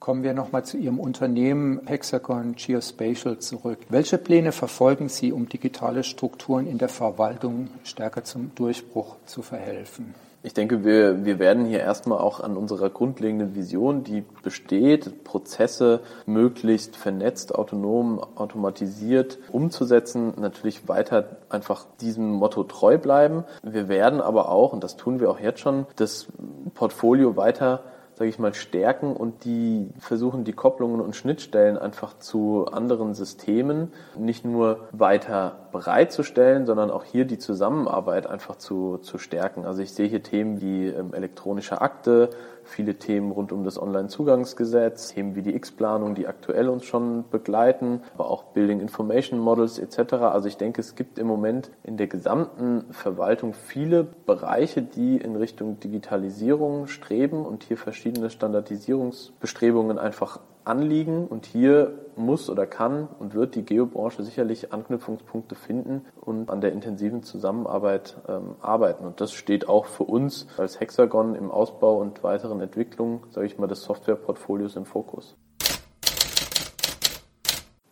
Kommen 0.07 0.23
wir 0.23 0.35
nochmal 0.35 0.65
zu 0.65 0.77
Ihrem 0.77 1.01
Unternehmen 1.01 1.85
Hexagon 1.87 2.55
Geospatial 2.55 3.41
zurück. 3.41 3.81
Welche 3.89 4.19
Pläne 4.19 4.53
verfolgen 4.53 5.09
Sie, 5.09 5.33
um 5.33 5.49
digitale 5.49 6.05
Strukturen 6.05 6.69
in 6.69 6.79
der 6.79 6.89
Verwaltung 6.89 7.71
stärker 7.83 8.23
zum 8.23 8.55
Durchbruch 8.55 9.17
zu 9.27 9.43
verhelfen? 9.43 10.15
Ich 10.47 10.55
denke, 10.55 10.85
wir, 10.85 11.25
wir 11.25 11.41
werden 11.41 11.65
hier 11.65 11.81
erstmal 11.81 12.19
auch 12.19 12.39
an 12.39 12.57
unserer 12.57 12.89
grundlegenden 12.89 13.57
Vision, 13.57 14.05
die 14.05 14.23
besteht, 14.45 15.25
Prozesse 15.25 16.03
möglichst 16.25 16.95
vernetzt, 16.95 17.53
autonom, 17.53 18.21
automatisiert 18.37 19.41
umzusetzen, 19.51 20.35
natürlich 20.39 20.89
weiter 20.89 21.39
einfach 21.49 21.87
diesem 22.01 22.31
Motto 22.31 22.63
treu 22.63 22.97
bleiben. 22.97 23.43
Wir 23.65 23.89
werden 23.89 24.21
aber 24.21 24.49
auch, 24.49 24.73
und 24.73 24.85
das 24.85 24.97
tun 24.97 25.19
wir 25.19 25.33
auch 25.33 25.41
jetzt 25.41 25.59
schon, 25.59 25.89
das 25.97 26.29
Portfolio 26.75 27.37
weiter 27.37 27.83
sage 28.17 28.31
ich 28.31 28.39
mal, 28.39 28.55
stärken 28.55 29.15
und 29.15 29.45
die 29.45 29.91
versuchen, 29.99 30.45
die 30.45 30.55
Kopplungen 30.55 31.03
und 31.03 31.15
Schnittstellen 31.15 31.77
einfach 31.77 32.19
zu 32.19 32.65
anderen 32.73 33.13
Systemen 33.13 33.93
nicht 34.17 34.43
nur 34.43 34.89
weiter 34.91 35.69
bereitzustellen, 35.71 36.65
sondern 36.65 36.91
auch 36.91 37.05
hier 37.05 37.27
die 37.27 37.37
Zusammenarbeit 37.37 38.27
einfach 38.27 38.57
zu, 38.57 38.97
zu 38.99 39.19
stärken. 39.19 39.67
Also 39.67 39.83
ich 39.83 39.93
sehe 39.93 40.09
hier 40.09 40.23
Themen 40.23 40.63
wie 40.63 40.87
ähm, 40.87 41.13
elektronische 41.13 41.83
Akte, 41.83 42.31
viele 42.67 42.97
Themen 42.97 43.31
rund 43.31 43.53
um 43.53 43.65
das 43.65 43.81
Onlinezugangsgesetz, 43.81 45.15
Themen 45.15 45.35
wie 45.35 45.43
die 45.43 45.55
X-Planung, 45.55 46.15
die 46.15 46.27
aktuell 46.27 46.69
uns 46.69 46.85
schon 46.85 47.25
begleiten, 47.31 48.03
aber 48.15 48.31
auch 48.31 48.45
Building 48.45 48.81
Information 48.81 49.39
Models 49.39 49.79
etc. 49.79 50.15
Also 50.15 50.49
ich 50.49 50.57
denke, 50.57 50.81
es 50.81 50.95
gibt 50.95 51.19
im 51.19 51.27
Moment 51.27 51.71
in 51.85 51.97
der 51.97 52.09
gesamten 52.09 52.85
Verwaltung 52.93 53.55
viele 53.55 54.05
Bereiche, 54.05 54.83
die 54.83 55.17
in 55.17 55.37
Richtung 55.37 55.81
Digitalisierung 55.81 56.87
streben 56.89 57.47
und 57.47 57.65
hier 57.65 57.77
verschiedene 57.77 58.31
Standardisierungsbestrebungen 58.31 59.99
einfach 59.99 60.41
anliegen. 60.67 61.27
Und 61.27 61.47
hier 61.47 62.07
muss 62.17 62.51
oder 62.51 62.67
kann 62.67 63.09
und 63.19 63.35
wird 63.35 63.55
die 63.55 63.65
Geobranche 63.65 64.23
sicherlich 64.23 64.73
Anknüpfungspunkte 64.73 65.55
finden 65.55 66.05
und 66.21 66.51
an 66.51 66.61
der 66.61 66.73
intensiven 66.73 67.23
Zusammenarbeit 67.23 68.17
ähm, 68.29 68.57
arbeiten. 68.61 69.05
Und 69.05 69.21
das 69.21 69.33
steht 69.33 69.69
auch 69.69 69.87
für 69.87 70.05
uns 70.05 70.47
als 70.57 70.81
Hexagon 70.81 71.35
im 71.35 71.51
Ausbau 71.51 71.99
und 71.99 72.23
weiteren 72.23 72.61
Entwicklung, 72.61 73.27
sage 73.31 73.47
ich 73.47 73.59
mal, 73.59 73.67
des 73.67 73.83
Softwareportfolios 73.83 74.77
im 74.77 74.87
Fokus. 74.87 75.37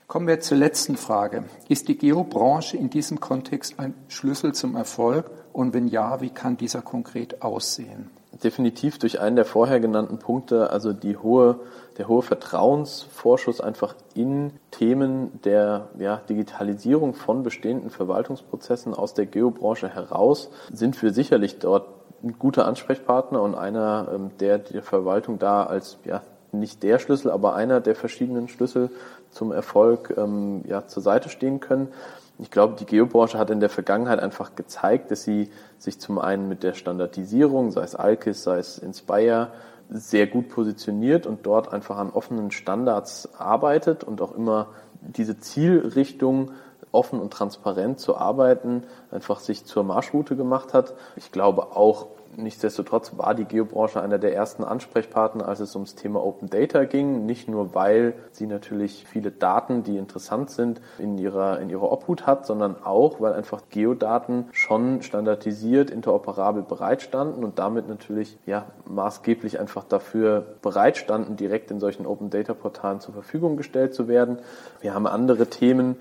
Kommen 0.07 0.29
wir 0.29 0.39
zur 0.39 0.59
letzten 0.59 0.97
Frage. 0.97 1.45
Ist 1.69 1.89
die 1.89 1.99
Geobranche 1.99 2.77
in 2.77 2.89
diesem 2.89 3.19
Kontext 3.19 3.81
ein 3.81 3.95
Schlüssel 4.07 4.55
zum 4.55 4.77
Erfolg? 4.77 5.29
Und 5.53 5.75
wenn 5.75 5.89
ja, 5.89 6.21
wie 6.21 6.31
kann 6.31 6.57
dieser 6.57 6.83
konkret 6.83 7.43
aussehen? 7.43 8.11
Definitiv 8.43 8.99
durch 8.99 9.21
einen 9.21 9.37
der 9.37 9.45
vorher 9.45 9.81
genannten 9.81 10.19
Punkte, 10.19 10.71
also 10.71 10.93
die 10.93 11.17
hohe, 11.17 11.61
der 11.99 12.09
hohe 12.09 12.23
Vertrauensvorschuss 12.23 13.61
einfach 13.61 13.95
in 14.15 14.53
Themen 14.71 15.41
der 15.43 15.89
ja, 15.99 16.17
Digitalisierung 16.29 17.15
von 17.15 17.43
bestehenden 17.43 17.91
Verwaltungsprozessen 17.91 18.95
aus 18.95 19.15
der 19.15 19.27
Geobranche 19.27 19.89
heraus, 19.89 20.51
sind 20.73 21.01
wir 21.03 21.13
sicherlich 21.13 21.59
dort 21.59 21.87
ein 22.23 22.39
guter 22.39 22.67
Ansprechpartner 22.67 23.41
und 23.43 23.55
einer, 23.55 24.09
ähm, 24.15 24.31
der 24.41 24.59
die 24.59 24.81
Verwaltung 24.81 25.39
da 25.39 25.65
als 25.65 25.99
ja, 26.05 26.23
nicht 26.53 26.83
der 26.83 26.99
Schlüssel, 26.99 27.31
aber 27.31 27.55
einer 27.55 27.81
der 27.81 27.95
verschiedenen 27.95 28.49
Schlüssel 28.49 28.91
zum 29.31 29.53
Erfolg 29.53 30.15
ähm, 30.17 30.63
ja, 30.67 30.87
zur 30.87 31.03
Seite 31.03 31.29
stehen 31.29 31.61
können. 31.61 31.89
Ich 32.39 32.51
glaube, 32.51 32.75
die 32.79 32.87
Geobranche 32.87 33.39
hat 33.39 33.51
in 33.51 33.61
der 33.61 33.71
Vergangenheit 33.71 34.19
einfach 34.19 34.57
gezeigt, 34.57 35.11
dass 35.11 35.23
sie 35.23 35.51
sich 35.79 36.01
zum 36.01 36.19
einen 36.19 36.49
mit 36.49 36.63
der 36.63 36.75
Standardisierung, 36.75 37.71
sei 37.71 37.83
es 37.83 37.95
Alkis, 37.95 38.43
sei 38.43 38.59
es 38.59 38.79
Inspire, 38.79 39.53
sehr 39.89 40.27
gut 40.27 40.49
positioniert 40.49 41.27
und 41.27 41.47
dort 41.47 41.73
einfach 41.73 41.99
an 41.99 42.11
offenen 42.11 42.51
Standards 42.51 43.39
arbeitet 43.39 44.03
und 44.03 44.21
auch 44.21 44.35
immer 44.35 44.69
diese 45.01 45.39
Zielrichtung 45.39 46.51
offen 46.91 47.21
und 47.21 47.33
transparent 47.33 48.01
zu 48.01 48.17
arbeiten, 48.17 48.85
einfach 49.11 49.41
sich 49.41 49.65
zur 49.65 49.85
Marschroute 49.85 50.37
gemacht 50.37 50.73
hat. 50.73 50.95
Ich 51.17 51.33
glaube 51.33 51.77
auch, 51.77 52.07
Nichtsdestotrotz 52.37 53.13
war 53.17 53.35
die 53.35 53.45
Geobranche 53.45 54.01
einer 54.03 54.19
der 54.19 54.35
ersten 54.35 54.65
Ansprechpartner, 54.65 55.47
als 55.47 55.61
es 55.61 55.75
ums 55.75 55.95
Thema 55.95 56.25
Open 56.25 56.49
Data 56.51 56.85
ging. 56.85 57.27
Nicht 57.27 57.49
nur, 57.49 57.75
weil 57.75 58.15
sie 58.33 58.47
natürlich 58.47 59.07
viele 59.07 59.31
Daten, 59.31 59.83
die 59.83 59.97
interessant 59.97 60.51
sind, 60.51 60.81
in 60.99 61.19
ihrer, 61.19 61.61
in 61.61 61.71
ihrer 61.71 61.91
Obhut 61.91 62.27
hat, 62.27 62.47
sondern 62.47 62.77
auch, 62.83 63.21
weil 63.21 63.35
einfach 63.35 63.63
Geodaten 63.71 64.49
schon 64.53 65.03
standardisiert, 65.03 65.91
interoperabel 65.91 66.63
bereitstanden 66.63 67.45
und 67.45 67.59
damit 67.59 67.89
natürlich, 67.89 68.39
ja, 68.47 68.67
maßgeblich 68.87 69.61
einfach 69.61 69.85
dafür 69.85 70.57
bereitstanden, 70.63 71.37
direkt 71.37 71.71
in 71.71 71.81
solchen 71.81 72.07
Open 72.07 72.31
Data 72.31 72.55
Portalen 72.55 73.01
zur 73.01 73.15
Verfügung 73.15 73.57
gestellt 73.57 73.95
zu 73.95 74.09
werden. 74.09 74.39
Wir 74.81 74.95
haben 74.95 75.07
andere 75.07 75.47
Themen, 75.47 75.97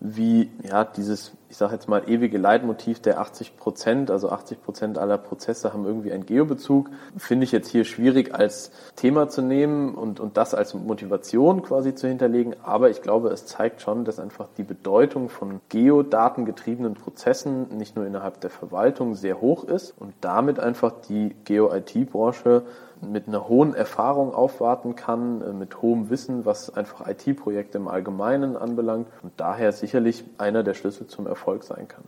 wie 0.00 0.50
ja 0.62 0.84
dieses, 0.84 1.32
ich 1.48 1.56
sage 1.56 1.74
jetzt 1.74 1.88
mal, 1.88 2.08
ewige 2.08 2.38
Leitmotiv 2.38 3.00
der 3.00 3.20
80 3.20 3.56
Prozent, 3.56 4.10
also 4.10 4.30
80 4.30 4.62
Prozent 4.62 4.98
aller 4.98 5.18
Prozesse 5.18 5.72
haben 5.72 5.84
irgendwie 5.84 6.12
einen 6.12 6.26
Geobezug, 6.26 6.90
finde 7.16 7.44
ich 7.44 7.52
jetzt 7.52 7.68
hier 7.68 7.84
schwierig 7.84 8.34
als 8.34 8.72
Thema 8.96 9.28
zu 9.28 9.42
nehmen 9.42 9.94
und, 9.94 10.18
und 10.18 10.36
das 10.36 10.54
als 10.54 10.74
Motivation 10.74 11.62
quasi 11.62 11.94
zu 11.94 12.08
hinterlegen. 12.08 12.56
Aber 12.62 12.90
ich 12.90 13.00
glaube, 13.00 13.28
es 13.28 13.46
zeigt 13.46 13.80
schon, 13.80 14.04
dass 14.04 14.18
einfach 14.18 14.48
die 14.56 14.64
Bedeutung 14.64 15.28
von 15.28 15.60
geodatengetriebenen 15.68 16.94
Prozessen 16.94 17.76
nicht 17.76 17.96
nur 17.96 18.06
innerhalb 18.06 18.40
der 18.40 18.50
Verwaltung 18.50 19.14
sehr 19.14 19.40
hoch 19.40 19.64
ist 19.64 19.94
und 19.98 20.14
damit 20.20 20.58
einfach 20.58 20.92
die 21.08 21.34
Geo-IT-Branche 21.44 22.64
mit 23.02 23.28
einer 23.28 23.46
hohen 23.46 23.74
Erfahrung 23.74 24.34
aufwarten 24.34 24.96
kann, 24.96 25.42
äh, 25.42 25.52
mit 25.52 25.82
hohem 25.82 26.08
Wissen, 26.08 26.46
was 26.46 26.74
einfach 26.74 27.06
IT-Projekte 27.06 27.78
im 27.78 27.88
Allgemeinen 27.88 28.56
anbelangt 28.56 29.08
und 29.22 29.32
daher 29.36 29.72
sicherlich 29.72 30.24
einer 30.38 30.62
der 30.62 30.74
Schlüssel 30.74 31.06
zum 31.06 31.26
Erfolg 31.26 31.35
sein 31.62 31.88
kann. 31.88 32.04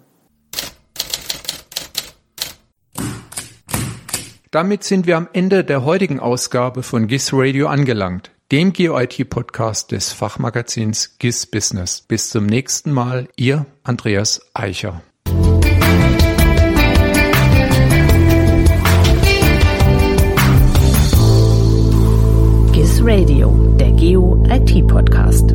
Damit 4.51 4.83
sind 4.83 5.07
wir 5.07 5.17
am 5.17 5.29
Ende 5.33 5.63
der 5.63 5.85
heutigen 5.85 6.21
Ausgabe 6.21 6.83
von 6.83 7.07
GIS 7.07 7.33
Radio 7.35 7.69
angelangt, 7.69 8.31
dem 8.51 8.73
GeoIT-Podcast 8.73 9.93
des 9.93 10.13
Fachmagazins 10.13 11.19
GIS 11.19 11.47
Business. 11.47 12.01
Bis 12.01 12.31
zum 12.31 12.47
nächsten 12.47 12.91
Mal, 12.93 13.29
Ihr 13.37 13.67
Andreas 13.85 14.41
Eicher. 14.55 15.03
Radio, 23.09 23.75
der 23.81 23.93
Geo 23.93 24.45
IT 24.51 24.87
Podcast. 24.87 25.55